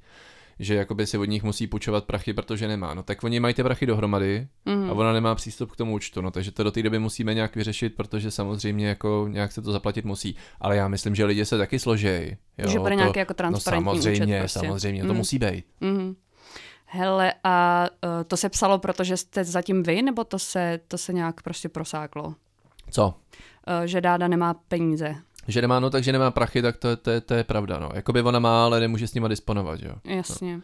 Že 0.60 0.75
jakoby 0.75 1.08
si 1.08 1.18
od 1.18 1.25
nich 1.25 1.44
musí 1.44 1.68
půjčovat 1.68 2.06
prachy, 2.06 2.34
protože 2.34 2.68
nemá. 2.68 2.94
No 2.94 3.04
tak 3.04 3.24
oni 3.24 3.39
mají 3.39 3.54
ty 3.54 3.63
prachy 3.63 3.86
dohromady 3.86 4.48
Mhm. 4.66 4.89
a 4.89 4.94
ona 4.94 5.13
nemá 5.13 5.36
přístup 5.36 5.72
k 5.72 5.75
tomu 5.75 5.94
účtu, 5.94 6.22
no 6.22 6.32
takže 6.32 6.51
to 6.51 6.63
do 6.63 6.72
té 6.72 6.84
doby 6.84 7.00
musíme 7.00 7.34
nějak 7.34 7.56
vyřešit, 7.56 7.96
protože 7.96 8.32
samozřejmě 8.32 8.88
jako 8.88 9.27
nějak 9.32 9.51
se 9.51 9.62
to 9.62 9.72
zaplatit 9.72 10.06
musí. 10.06 10.36
Ale 10.62 10.75
já 10.75 10.88
myslím, 10.88 11.16
že 11.16 11.25
lidi 11.25 11.46
se 11.46 11.58
taky 11.58 11.80
složejí. 11.80 12.38
Jo, 12.58 12.70
že 12.70 12.80
bude 12.80 12.89
to- 12.96 13.00
nějaký 13.00 13.20
jako 13.20 13.32
No 13.34 13.36
transparentní 13.36 14.01
samozřejmě, 14.01 14.36
účet 14.36 14.39
prostě. 14.39 14.60
samozřejmě, 14.60 15.01
to 15.01 15.08
Mhm. 15.08 15.18
musí 15.18 15.39
být. 15.39 15.66
Mhm. 15.82 16.16
Hele, 16.89 17.34
a 17.44 17.86
uh, 18.03 18.24
to 18.27 18.38
se 18.38 18.50
psalo, 18.50 18.79
protože 18.79 19.17
jste 19.17 19.44
zatím 19.44 19.84
vy, 19.84 20.01
nebo 20.01 20.24
to 20.24 20.39
se, 20.39 20.79
to 20.88 20.98
se 20.98 21.13
nějak 21.13 21.41
prostě 21.41 21.70
prosáklo? 21.70 22.36
Co? 22.91 23.08
Uh, 23.08 23.86
že 23.86 24.01
Dáda 24.01 24.27
nemá 24.27 24.53
peníze. 24.53 25.15
Že 25.48 25.62
nemá, 25.62 25.79
no 25.79 25.89
takže 25.89 26.12
nemá 26.12 26.32
prachy, 26.32 26.62
tak 26.62 26.77
to, 26.77 26.98
to, 26.98 27.22
to 27.22 27.34
je 27.34 27.44
pravda, 27.44 27.79
no. 27.79 27.89
Jakoby 27.94 28.22
ona 28.22 28.39
má, 28.39 28.65
ale 28.65 28.79
nemůže 28.79 29.08
s 29.08 29.13
nima 29.13 29.27
disponovat, 29.27 29.79
jo. 29.82 29.96
Jasně. 30.03 30.62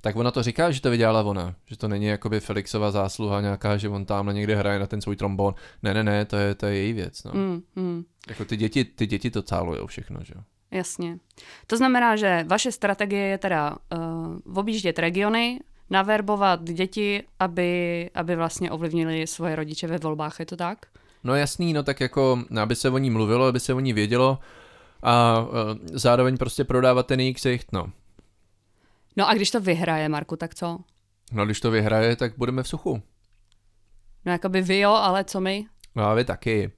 Tak 0.00 0.16
ona 0.16 0.30
to 0.30 0.42
říká, 0.42 0.70
že 0.70 0.80
to 0.80 0.90
vydělala 0.90 1.22
ona, 1.22 1.54
že 1.66 1.76
to 1.76 1.88
není 1.88 2.06
jakoby 2.06 2.40
Felixova 2.40 2.90
zásluha 2.90 3.40
nějaká, 3.40 3.76
že 3.76 3.88
on 3.88 4.04
tam 4.04 4.26
někde 4.34 4.56
hraje 4.56 4.78
na 4.78 4.86
ten 4.86 5.00
svůj 5.00 5.16
trombon. 5.16 5.54
Ne, 5.82 5.94
ne, 5.94 6.04
ne, 6.04 6.24
to 6.24 6.36
je, 6.36 6.54
to 6.54 6.66
je 6.66 6.74
její 6.74 6.92
věc, 6.92 7.24
no. 7.24 7.32
Mm, 7.34 7.62
mm, 7.76 8.04
Jako 8.28 8.44
ty 8.44 8.56
děti, 8.56 8.84
ty 8.84 9.06
děti 9.06 9.30
to 9.30 9.42
cálujou 9.42 9.86
všechno, 9.86 10.20
že 10.22 10.32
jo. 10.36 10.42
Jasně. 10.70 11.18
To 11.66 11.76
znamená, 11.76 12.16
že 12.16 12.44
vaše 12.48 12.72
strategie 12.72 13.26
je 13.26 13.38
teda 13.38 13.76
uh, 13.96 14.58
objíždět 14.58 14.98
regiony, 14.98 15.60
naverbovat 15.90 16.64
děti, 16.64 17.22
aby, 17.38 18.10
aby 18.14 18.36
vlastně 18.36 18.70
ovlivnili 18.70 19.26
svoje 19.26 19.56
rodiče 19.56 19.86
ve 19.86 19.98
volbách, 19.98 20.40
je 20.40 20.46
to 20.46 20.56
tak? 20.56 20.86
No 21.24 21.34
jasný, 21.34 21.72
no 21.72 21.82
tak 21.82 22.00
jako, 22.00 22.38
aby 22.60 22.76
se 22.76 22.90
o 22.90 22.98
ní 22.98 23.10
mluvilo, 23.10 23.46
aby 23.46 23.60
se 23.60 23.74
o 23.74 23.80
ní 23.80 23.92
vědělo 23.92 24.38
a 25.02 25.40
uh, 25.40 25.48
zároveň 25.92 26.36
prostě 26.36 26.64
prodávat 26.64 27.06
ten 27.06 27.20
její 27.20 27.34
ksicht, 27.34 27.72
no. 27.72 27.86
No 29.16 29.28
a 29.28 29.34
když 29.34 29.50
to 29.50 29.60
vyhraje, 29.60 30.08
Marku, 30.08 30.36
tak 30.36 30.54
co? 30.54 30.78
No 31.32 31.44
když 31.44 31.60
to 31.60 31.70
vyhraje, 31.70 32.16
tak 32.16 32.32
budeme 32.38 32.62
v 32.62 32.68
suchu. 32.68 33.02
No 34.24 34.32
jakoby 34.32 34.62
vy 34.62 34.78
jo, 34.78 34.90
ale 34.90 35.24
co 35.24 35.40
my? 35.40 35.66
No 35.94 36.04
a 36.04 36.14
vy 36.14 36.24
taky. 36.24 36.70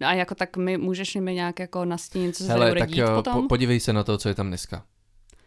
No 0.00 0.06
a 0.06 0.12
jako 0.12 0.34
tak 0.34 0.56
my, 0.56 0.76
můžeš 0.76 1.14
mi 1.14 1.34
nějak 1.34 1.58
jako 1.58 1.84
nastínit, 1.84 2.36
co 2.36 2.44
se 2.44 2.52
Hele, 2.52 2.68
bude 2.68 2.80
tak 2.80 2.88
dít 2.88 2.98
jo, 2.98 3.14
potom? 3.14 3.42
po, 3.42 3.48
podívej 3.48 3.80
se 3.80 3.92
na 3.92 4.04
to, 4.04 4.18
co 4.18 4.28
je 4.28 4.34
tam 4.34 4.48
dneska. 4.48 4.84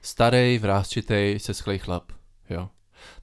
Starý, 0.02 0.58
vrázčitej, 0.58 1.40
se 1.40 1.54
schlej 1.54 1.80
chlap, 1.80 2.12
jo. 2.50 2.70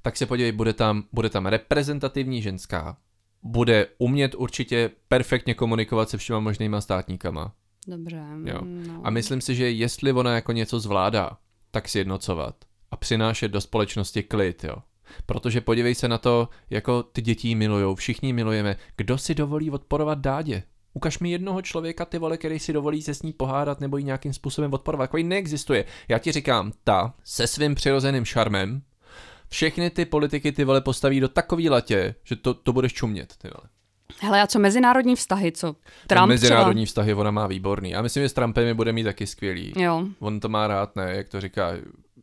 Tak 0.02 0.16
se 0.16 0.26
podívej, 0.26 0.52
bude 0.52 0.72
tam, 0.72 1.04
bude 1.12 1.30
tam 1.30 1.46
reprezentativní 1.46 2.42
ženská, 2.42 2.96
bude 3.42 3.86
umět 3.98 4.34
určitě 4.34 4.90
perfektně 5.08 5.54
komunikovat 5.54 6.10
se 6.10 6.18
všema 6.18 6.40
možnýma 6.40 6.80
státníkama. 6.80 7.52
Dobře. 7.86 8.22
Jo. 8.44 8.60
No. 8.62 9.00
A 9.04 9.10
myslím 9.10 9.40
si, 9.40 9.54
že 9.54 9.70
jestli 9.70 10.12
ona 10.12 10.34
jako 10.34 10.52
něco 10.52 10.80
zvládá, 10.80 11.38
tak 11.70 11.88
si 11.88 11.98
jednocovat 11.98 12.64
a 12.90 12.96
přinášet 12.96 13.48
do 13.48 13.60
společnosti 13.60 14.22
klid, 14.22 14.64
jo. 14.64 14.76
Protože 15.26 15.60
podívej 15.60 15.94
se 15.94 16.08
na 16.08 16.18
to, 16.18 16.48
jako 16.70 17.02
ty 17.02 17.22
děti 17.22 17.54
milujou, 17.54 17.94
všichni 17.94 18.32
milujeme. 18.32 18.76
Kdo 18.96 19.18
si 19.18 19.34
dovolí 19.34 19.70
odporovat 19.70 20.18
dádě? 20.18 20.62
Ukaž 20.94 21.18
mi 21.18 21.30
jednoho 21.30 21.62
člověka, 21.62 22.04
ty 22.04 22.18
vole, 22.18 22.36
který 22.36 22.58
si 22.58 22.72
dovolí 22.72 23.02
se 23.02 23.14
s 23.14 23.22
ní 23.22 23.32
pohádat 23.32 23.80
nebo 23.80 23.96
ji 23.96 24.04
nějakým 24.04 24.32
způsobem 24.32 24.72
odporovat. 24.72 25.04
Takový 25.04 25.24
neexistuje. 25.24 25.84
Já 26.08 26.18
ti 26.18 26.32
říkám, 26.32 26.72
ta 26.84 27.14
se 27.24 27.46
svým 27.46 27.74
přirozeným 27.74 28.24
šarmem 28.24 28.82
všechny 29.48 29.90
ty 29.90 30.04
politiky 30.04 30.52
ty 30.52 30.64
vole 30.64 30.80
postaví 30.80 31.20
do 31.20 31.28
takový 31.28 31.70
latě, 31.70 32.14
že 32.24 32.36
to, 32.36 32.54
to 32.54 32.72
budeš 32.72 32.92
čumět, 32.92 33.34
ty 33.38 33.48
vole. 33.48 33.68
Hele, 34.20 34.42
a 34.42 34.46
co 34.46 34.58
mezinárodní 34.58 35.16
vztahy, 35.16 35.52
co 35.52 35.76
Trump 36.06 36.28
mezinárodní 36.28 36.86
vztahy 36.86 37.14
ona 37.14 37.30
má 37.30 37.46
výborný. 37.46 37.94
A 37.94 38.02
myslím, 38.02 38.22
že 38.22 38.28
s 38.28 38.32
Trumpem 38.32 38.66
je 38.66 38.74
bude 38.74 38.92
mít 38.92 39.04
taky 39.04 39.26
skvělý. 39.26 39.70
třeba? 39.70 39.84
Jo. 39.84 40.06
On 40.18 40.40
to 40.40 40.48
má 40.48 40.66
rád, 40.66 40.96
ne, 40.96 41.12
jak 41.16 41.28
to 41.28 41.40
říká, 41.40 41.72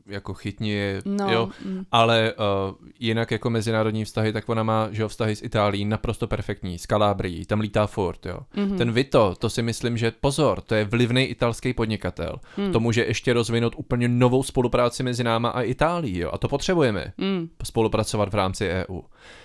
jako 0.08 0.34
chytni 0.34 0.70
je, 0.72 1.02
No, 1.06 1.32
jo. 1.34 1.50
mm. 1.66 1.86
Ale 1.92 2.34
uh, 2.34 2.76
jinak 3.00 3.32
jako 3.32 3.50
mezinárodní 3.50 4.06
vztahy, 4.06 4.34
tak 4.34 4.50
ona 4.50 4.64
má, 4.64 4.88
že 4.92 5.02
jo, 5.02 5.08
vztahy 5.08 5.36
s 5.36 5.42
Itálií 5.44 5.86
naprosto 5.86 6.28
perfektní, 6.28 6.78
s 6.78 6.86
Kalábrií, 6.86 7.46
tam 7.46 7.60
lítá 7.60 7.88
furt, 7.88 8.26
jo. 8.26 8.40
Mhm. 8.56 8.78
Ten 8.78 8.92
Vito, 8.92 9.36
to 9.40 9.50
si 9.50 9.62
myslím, 9.62 9.98
že 9.98 10.12
pozor, 10.22 10.62
to 10.62 10.76
je 10.76 10.86
vlivný 10.86 11.24
italský 11.24 11.74
podnikatel. 11.74 12.36
Hmm. 12.58 12.72
To 12.72 12.80
může 12.80 13.06
ještě 13.06 13.34
rozvinout 13.34 13.74
úplně 13.78 14.08
novou 14.08 14.44
spolupráci 14.44 15.04
mezi 15.04 15.24
náma 15.24 15.50
a 15.50 15.62
Itálií, 15.62 16.18
jo. 16.20 16.30
A 16.34 16.38
to 16.38 16.48
potřebujeme, 16.48 17.14
Mm. 17.18 17.50
spolupracovat 17.64 18.30
v 18.30 18.36
rámci 18.36 18.70
EU. 18.70 19.02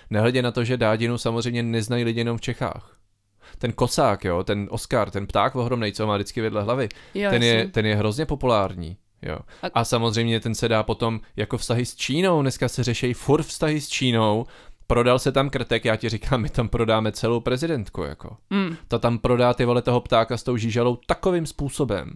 Nehledě 0.09 0.41
na 0.41 0.51
to, 0.51 0.63
že 0.63 0.77
dádinu 0.77 1.17
samozřejmě 1.17 1.63
neznají 1.63 2.03
lidi 2.03 2.19
jenom 2.19 2.37
v 2.37 2.41
Čechách. 2.41 2.97
Ten 3.57 3.71
kosák, 3.71 4.23
jo, 4.25 4.43
ten 4.43 4.67
Oscar, 4.71 5.11
ten 5.11 5.27
pták 5.27 5.55
ohromnej, 5.55 5.91
co 5.91 6.07
má 6.07 6.15
vždycky 6.15 6.41
vedle 6.41 6.63
hlavy, 6.63 6.89
Jo, 7.13 7.29
ten 7.29 7.43
je, 7.43 7.67
ten 7.67 7.85
je 7.85 7.95
hrozně 7.95 8.25
populární. 8.25 8.97
Jo. 9.25 9.39
A- 9.63 9.67
A 9.73 9.83
samozřejmě 9.83 10.39
ten 10.39 10.55
se 10.55 10.67
dá 10.67 10.83
potom 10.83 11.19
jako 11.35 11.57
vztahy 11.57 11.85
s 11.85 11.95
Čínou, 11.95 12.41
dneska 12.41 12.67
se 12.69 12.83
řeší 12.83 13.13
furt 13.13 13.43
vztahy 13.43 13.81
s 13.81 13.89
Čínou, 13.89 14.45
prodal 14.87 15.19
se 15.19 15.31
tam 15.31 15.49
krtek, 15.49 15.85
já 15.85 15.95
ti 15.95 16.09
říkám, 16.09 16.41
my 16.41 16.49
tam 16.49 16.69
prodáme 16.69 17.11
celou 17.11 17.39
prezidentku, 17.39 18.01
jako. 18.03 18.37
Mm. 18.49 18.75
Ta 18.87 18.99
tam 18.99 19.17
prodá 19.17 19.53
ty 19.53 19.65
vole 19.65 19.81
toho 19.81 20.01
ptáka 20.01 20.37
s 20.37 20.43
tou 20.43 20.57
žížalou 20.57 20.95
takovým 20.95 21.45
způsobem, 21.45 22.11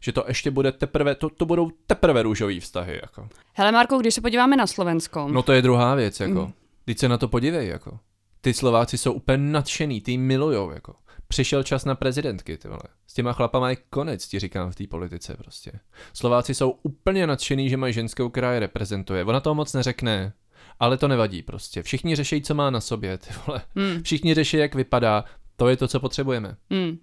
že 0.00 0.12
to 0.12 0.24
ještě 0.28 0.50
bude 0.50 0.72
teprve, 0.72 1.14
to, 1.14 1.28
to 1.30 1.46
budou 1.46 1.70
teprve 1.86 2.22
růžový 2.22 2.60
vztahy, 2.60 2.98
jako. 3.02 3.28
Hele, 3.54 3.72
Marko, 3.72 3.98
když 3.98 4.14
se 4.14 4.20
podíváme 4.20 4.56
na 4.56 4.66
Slovensko, 4.66 5.28
No 5.32 5.42
to 5.42 5.52
je 5.52 5.62
druhá 5.62 5.94
věc, 5.94 6.20
jako. 6.20 6.40
Mm. 6.46 6.52
Teď 6.84 6.98
se 6.98 7.08
na 7.08 7.18
to 7.18 7.28
podívej, 7.28 7.68
jako. 7.68 7.98
Ty 8.40 8.54
Slováci 8.54 8.98
jsou 8.98 9.12
úplně 9.12 9.38
nadšený, 9.38 10.00
ty 10.00 10.16
milujou, 10.18 10.70
jako. 10.70 10.94
Přišel 11.30 11.62
čas 11.62 11.84
na 11.84 11.94
prezidentky, 11.94 12.58
ty 12.58 12.68
vole. 12.68 12.82
S 13.06 13.14
těma 13.14 13.32
chlapama 13.32 13.70
je 13.70 13.76
konec, 13.76 14.28
ti 14.28 14.38
říkám 14.38 14.70
v 14.70 14.74
té 14.74 14.86
politice 14.86 15.36
prostě. 15.36 15.72
Slováci 16.12 16.54
jsou 16.54 16.70
úplně 16.82 17.26
nadšený, 17.26 17.68
že 17.70 17.76
mají 17.76 17.92
ženskou, 17.92 18.28
která 18.28 18.52
je 18.52 18.60
reprezentuje. 18.60 19.24
Ona 19.24 19.40
toho 19.40 19.54
moc 19.54 19.72
neřekne, 19.72 20.32
ale 20.80 20.96
to 20.96 21.08
nevadí 21.08 21.42
prostě. 21.42 21.82
Všichni 21.82 22.16
řeší, 22.16 22.42
co 22.42 22.54
má 22.54 22.70
na 22.70 22.80
sobě, 22.80 23.18
ty 23.18 23.30
vole. 23.46 23.62
Mm. 23.74 24.02
Všichni 24.02 24.34
řeší, 24.34 24.56
jak 24.56 24.74
vypadá. 24.74 25.24
To 25.56 25.68
je 25.68 25.76
to, 25.76 25.88
co 25.88 26.00
potřebujeme. 26.00 26.56
Mm. 26.70 26.98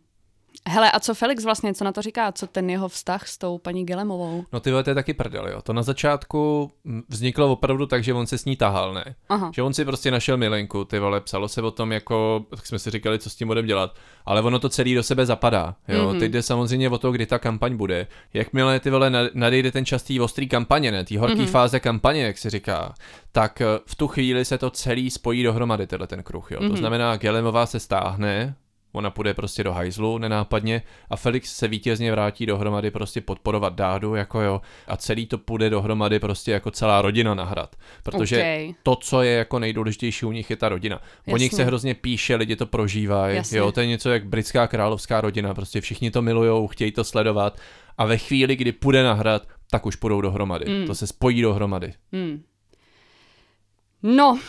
Hele, 0.70 0.92
a 0.92 1.00
co 1.00 1.14
Felix 1.14 1.44
vlastně, 1.44 1.74
co 1.74 1.84
na 1.84 1.92
to 1.92 2.02
říká? 2.02 2.32
Co 2.32 2.48
ten 2.48 2.70
jeho 2.70 2.88
vztah 2.90 3.28
s 3.28 3.38
tou 3.38 3.58
paní 3.58 3.86
Gelemovou? 3.86 4.44
No 4.54 4.60
ty 4.60 4.72
vole, 4.72 4.84
to 4.84 4.90
je 4.90 4.96
taky 4.96 5.14
prdel, 5.14 5.48
jo. 5.48 5.62
To 5.62 5.74
na 5.74 5.84
začátku 5.84 6.72
mm, 6.84 7.02
vzniklo 7.10 7.52
opravdu 7.52 7.86
tak, 7.86 8.04
že 8.04 8.14
on 8.14 8.28
se 8.28 8.38
s 8.38 8.46
ní 8.46 8.56
tahal, 8.56 8.94
ne? 8.94 9.16
Aha. 9.30 9.52
Že 9.56 9.62
on 9.62 9.74
si 9.74 9.86
prostě 9.86 10.12
našel 10.12 10.38
milenku, 10.38 10.86
ty 10.86 11.00
vole, 11.00 11.22
psalo 11.22 11.48
se 11.48 11.62
o 11.62 11.72
tom 11.72 11.92
jako, 11.92 12.46
tak 12.50 12.66
jsme 12.66 12.80
si 12.80 12.90
říkali, 12.92 13.20
co 13.20 13.30
s 13.30 13.36
tím 13.36 13.48
budeme 13.48 13.68
dělat, 13.68 13.96
ale 14.26 14.42
ono 14.42 14.60
to 14.60 14.70
celý 14.70 14.96
do 14.96 15.04
sebe 15.04 15.26
zapadá, 15.26 15.76
jo, 15.88 16.04
Mhm. 16.04 16.08
mm-hmm. 16.16 16.20
teď 16.20 16.32
jde 16.32 16.42
samozřejmě 16.42 16.90
o 16.90 16.98
to, 16.98 17.12
kdy 17.12 17.26
ta 17.26 17.40
kampaň 17.40 17.78
bude, 17.78 18.08
jakmile 18.34 18.80
ty 18.80 18.90
vole 18.90 19.10
na- 19.10 19.30
nadejde 19.34 19.72
ten 19.72 19.86
čas 19.86 20.04
té 20.04 20.22
ostrý 20.22 20.48
kampaně, 20.48 20.92
ne, 20.92 21.06
té 21.06 21.20
horké 21.20 21.36
Mhm. 21.36 21.46
mm-hmm. 21.46 21.52
fáze 21.52 21.80
kampaně, 21.80 22.24
jak 22.24 22.38
se 22.38 22.50
říká, 22.50 22.94
tak 23.32 23.62
eh, 23.62 23.66
v 23.86 23.96
tu 23.96 24.08
chvíli 24.08 24.46
se 24.46 24.58
to 24.58 24.70
celý 24.70 25.10
spojí 25.10 25.44
dohromady, 25.44 25.88
tenhle 25.88 26.08
ten 26.08 26.24
kruh, 26.24 26.52
jo, 26.52 26.58
mm-hmm. 26.60 26.62
to 26.68 26.74
Mhm. 26.74 26.78
znamená, 26.78 27.16
Gelemová 27.18 27.66
se 27.66 27.80
stáhne, 27.80 28.56
ona 28.98 29.10
půjde 29.10 29.34
prostě 29.34 29.64
do 29.64 29.74
hajzlu 29.74 30.18
nenápadně 30.18 30.82
a 31.10 31.16
Felix 31.16 31.56
se 31.56 31.68
vítězně 31.68 32.12
vrátí 32.12 32.46
dohromady 32.46 32.92
prostě 32.92 33.22
podporovat 33.22 33.74
Dádu, 33.74 34.16
jako 34.16 34.42
jo, 34.42 34.62
a 34.88 34.98
celý 34.98 35.26
to 35.26 35.38
půjde 35.38 35.70
dohromady 35.70 36.20
prostě 36.20 36.52
jako 36.52 36.72
celá 36.72 37.02
rodina 37.02 37.34
na 37.34 37.44
hrad, 37.44 37.76
protože 38.04 38.38
Okay. 38.38 38.74
to, 38.84 38.96
co 38.96 39.22
je 39.22 39.32
jako 39.32 39.60
nejdůležitější 39.60 40.26
u 40.26 40.32
nich, 40.32 40.50
je 40.50 40.56
ta 40.56 40.70
rodina. 40.70 40.98
O 40.98 41.02
Jasně. 41.28 41.44
nich 41.44 41.54
se 41.54 41.64
hrozně 41.64 41.94
píše, 41.96 42.36
lidi 42.36 42.56
to 42.56 42.66
prožívají. 42.66 43.36
Jasně. 43.36 43.58
Jo, 43.58 43.72
to 43.72 43.80
je 43.82 43.88
něco 43.88 44.10
jak 44.10 44.26
britská 44.26 44.68
královská 44.68 45.22
rodina, 45.22 45.54
prostě 45.54 45.82
všichni 45.82 46.12
to 46.12 46.22
milujou, 46.22 46.68
chtějí 46.68 46.92
to 46.92 47.04
sledovat 47.04 47.58
a 47.98 48.06
ve 48.06 48.18
chvíli, 48.18 48.56
kdy 48.56 48.72
půjde 48.72 49.04
na 49.04 49.14
hrad, 49.14 49.48
tak 49.72 49.86
už 49.86 49.96
půjdou 49.96 50.22
dohromady. 50.22 50.66
Mm. 50.80 50.88
To 50.88 50.96
se 50.96 51.08
spojí 51.08 51.42
dohromady. 51.42 51.94
Hmm. 52.12 52.44
No, 54.04 54.40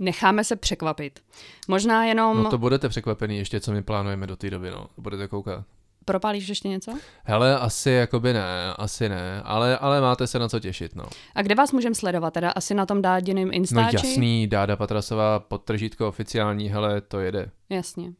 necháme 0.00 0.44
se 0.44 0.56
překvapit. 0.56 1.20
Možná 1.68 2.04
jenom... 2.04 2.42
No 2.42 2.50
to 2.50 2.58
budete 2.58 2.88
překvapený 2.88 3.38
ještě, 3.38 3.60
co 3.60 3.72
my 3.72 3.82
plánujeme 3.82 4.26
do 4.26 4.36
té 4.36 4.50
doby, 4.50 4.70
no. 4.70 4.86
Budete 4.98 5.28
koukat. 5.28 5.64
Propálíš 6.04 6.48
ještě 6.48 6.68
něco? 6.68 6.92
Hele, 7.24 7.58
asi 7.58 7.90
jakoby 7.90 8.32
ne, 8.32 8.74
asi 8.78 9.08
ne, 9.08 9.42
ale, 9.44 9.78
ale 9.78 10.00
máte 10.00 10.26
se 10.26 10.38
na 10.38 10.48
co 10.48 10.60
těšit, 10.60 10.96
no. 10.96 11.04
A 11.34 11.42
kde 11.42 11.54
vás 11.54 11.72
můžeme 11.72 11.94
sledovat? 11.94 12.34
Teda 12.34 12.50
asi 12.50 12.74
na 12.74 12.86
tom 12.86 13.02
dádiným 13.02 13.50
Instači? 13.52 13.96
No 13.96 14.08
jasný, 14.08 14.46
Dáda 14.46 14.76
Patrasová, 14.76 15.40
podtržítko 15.40 16.08
oficiální, 16.08 16.68
hele, 16.68 17.00
to 17.00 17.20
jede. 17.20 17.50
Jasně. 17.68 18.12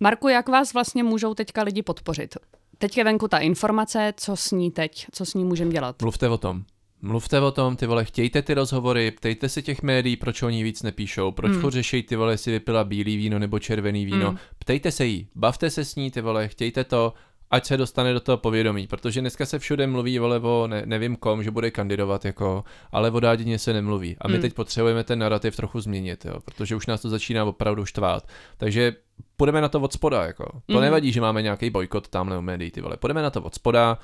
Marku, 0.00 0.28
jak 0.28 0.48
vás 0.48 0.74
vlastně 0.74 1.02
můžou 1.02 1.34
teďka 1.34 1.62
lidi 1.62 1.82
podpořit? 1.82 2.36
Teď 2.78 2.98
je 2.98 3.04
venku 3.04 3.28
ta 3.28 3.38
informace, 3.38 4.12
co 4.16 4.36
s 4.36 4.50
ní 4.50 4.70
teď, 4.70 5.06
co 5.12 5.26
s 5.26 5.34
ní 5.34 5.44
můžeme 5.44 5.70
dělat? 5.70 6.02
Mluvte 6.02 6.28
o 6.28 6.38
tom. 6.38 6.64
Mluvte 7.02 7.40
o 7.40 7.50
tom, 7.50 7.76
ty 7.76 7.86
vole, 7.86 8.04
chtějte 8.04 8.42
ty 8.42 8.54
rozhovory, 8.54 9.10
ptejte 9.10 9.48
se 9.48 9.62
těch 9.62 9.82
médií, 9.82 10.16
proč 10.16 10.42
oni 10.42 10.62
víc 10.62 10.82
nepíšou, 10.82 11.32
proč 11.32 11.52
furt 11.52 11.72
řeší 11.72 12.02
ty 12.02 12.16
vole, 12.16 12.38
si 12.38 12.50
vypila 12.50 12.84
bílý 12.84 13.16
víno 13.16 13.38
nebo 13.38 13.58
červený 13.58 14.04
víno. 14.04 14.28
Hmm. 14.28 14.38
Ptejte 14.58 14.90
se 14.90 15.06
jí, 15.06 15.28
bavte 15.34 15.70
se 15.70 15.84
s 15.84 15.96
ní, 15.96 16.10
ty 16.10 16.20
vole, 16.20 16.48
chtějte 16.48 16.84
to, 16.84 17.12
ať 17.50 17.66
se 17.66 17.76
dostane 17.76 18.12
do 18.12 18.20
toho 18.20 18.38
povědomí, 18.38 18.86
protože 18.86 19.20
dneska 19.20 19.46
se 19.46 19.58
všude 19.58 19.86
mluví 19.86 20.18
vole 20.18 20.40
o 20.40 20.66
ne, 20.66 20.82
nevím 20.86 21.16
kom, 21.16 21.42
že 21.42 21.50
bude 21.50 21.70
kandidovat 21.70 22.24
jako, 22.24 22.64
ale 22.92 23.10
o 23.10 23.20
dádině 23.20 23.58
se 23.58 23.72
nemluví. 23.72 24.16
A 24.20 24.28
my 24.28 24.34
hmm. 24.34 24.42
teď 24.42 24.54
potřebujeme 24.54 25.04
ten 25.04 25.18
narrativ 25.18 25.56
trochu 25.56 25.80
změnit, 25.80 26.24
jo, 26.24 26.40
protože 26.44 26.76
už 26.76 26.86
nás 26.86 27.02
to 27.02 27.08
začíná 27.08 27.44
opravdu 27.44 27.84
štvát. 27.84 28.28
Takže 28.56 28.96
půjdeme 29.36 29.60
na 29.60 29.68
to 29.68 29.80
od 29.80 29.92
spoda, 29.92 30.24
jako. 30.24 30.44
To 30.66 30.72
hmm. 30.72 30.82
nevadí, 30.82 31.12
že 31.12 31.20
máme 31.20 31.42
nějaký 31.42 31.70
bojkot 31.70 32.08
tamhle 32.08 32.38
u 32.38 32.40
médií, 32.40 32.70
ty 32.70 32.80
vole. 32.80 32.96
Půjdeme 32.96 33.22
na 33.22 33.30
to 33.30 33.42
od 33.42 33.54
spoda, 33.54 33.98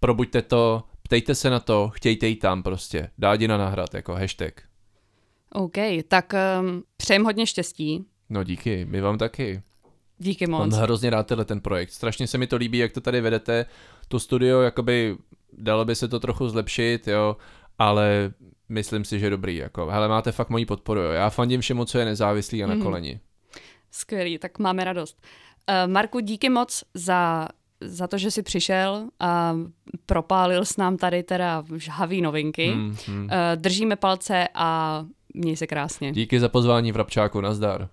probuďte 0.00 0.42
to, 0.42 0.82
ptejte 1.08 1.34
se 1.34 1.50
na 1.50 1.60
to, 1.60 1.90
chtějte 1.94 2.26
jí 2.26 2.36
tam 2.36 2.62
prostě. 2.62 3.10
Dádina 3.18 3.56
nahrad, 3.56 3.94
jako 3.94 4.14
hashtag. 4.14 4.62
OK, 5.52 5.76
tak 6.08 6.34
um, 6.60 6.82
přejem 6.96 7.24
hodně 7.24 7.46
štěstí. 7.46 8.04
No 8.28 8.44
díky, 8.44 8.84
my 8.84 9.00
vám 9.00 9.18
taky. 9.18 9.62
Díky 10.18 10.46
moc. 10.46 10.60
Mám 10.60 10.80
hrozně 10.80 11.10
rád 11.10 11.26
tenhle 11.26 11.44
ten 11.44 11.60
projekt. 11.60 11.90
Strašně 11.90 12.26
se 12.26 12.38
mi 12.38 12.46
to 12.46 12.56
líbí, 12.56 12.78
jak 12.78 12.92
to 12.92 13.00
tady 13.00 13.20
vedete. 13.20 13.66
To 14.08 14.20
studio, 14.20 14.60
jakoby, 14.60 15.16
dalo 15.52 15.84
by 15.84 15.94
se 15.94 16.08
to 16.08 16.20
trochu 16.20 16.48
zlepšit, 16.48 17.08
jo, 17.08 17.36
ale 17.78 18.32
myslím 18.68 19.04
si, 19.04 19.18
že 19.18 19.30
dobrý, 19.30 19.56
jako, 19.56 19.86
hele, 19.86 20.08
máte 20.08 20.32
fakt 20.32 20.50
moji 20.50 20.66
podporu, 20.66 21.00
jo. 21.00 21.10
Já 21.10 21.30
fandím 21.30 21.60
všemu, 21.60 21.84
co 21.84 21.98
je 21.98 22.04
nezávislý 22.04 22.64
a 22.64 22.66
na 22.66 22.74
mm. 22.74 22.82
koleni. 22.82 23.20
Skvělý, 23.90 24.38
tak 24.38 24.58
máme 24.58 24.84
radost. 24.84 25.22
Uh, 25.68 25.92
Marku, 25.92 26.20
díky 26.20 26.48
moc 26.48 26.84
za 26.94 27.48
za 27.80 28.06
to, 28.06 28.18
že 28.18 28.30
jsi 28.30 28.42
přišel 28.42 29.08
a 29.20 29.56
propálil 30.06 30.64
s 30.64 30.76
nám 30.76 30.96
tady 30.96 31.22
teda 31.22 31.64
žhavý 31.76 32.20
novinky. 32.20 32.66
Hmm, 32.66 32.96
hmm. 33.06 33.28
Držíme 33.54 33.96
palce 33.96 34.48
a 34.54 35.04
měj 35.34 35.56
se 35.56 35.66
krásně. 35.66 36.12
Díky 36.12 36.40
za 36.40 36.48
pozvání 36.48 36.92
v 36.92 36.96
Rabčáku, 36.96 37.40
nazdar. 37.40 37.88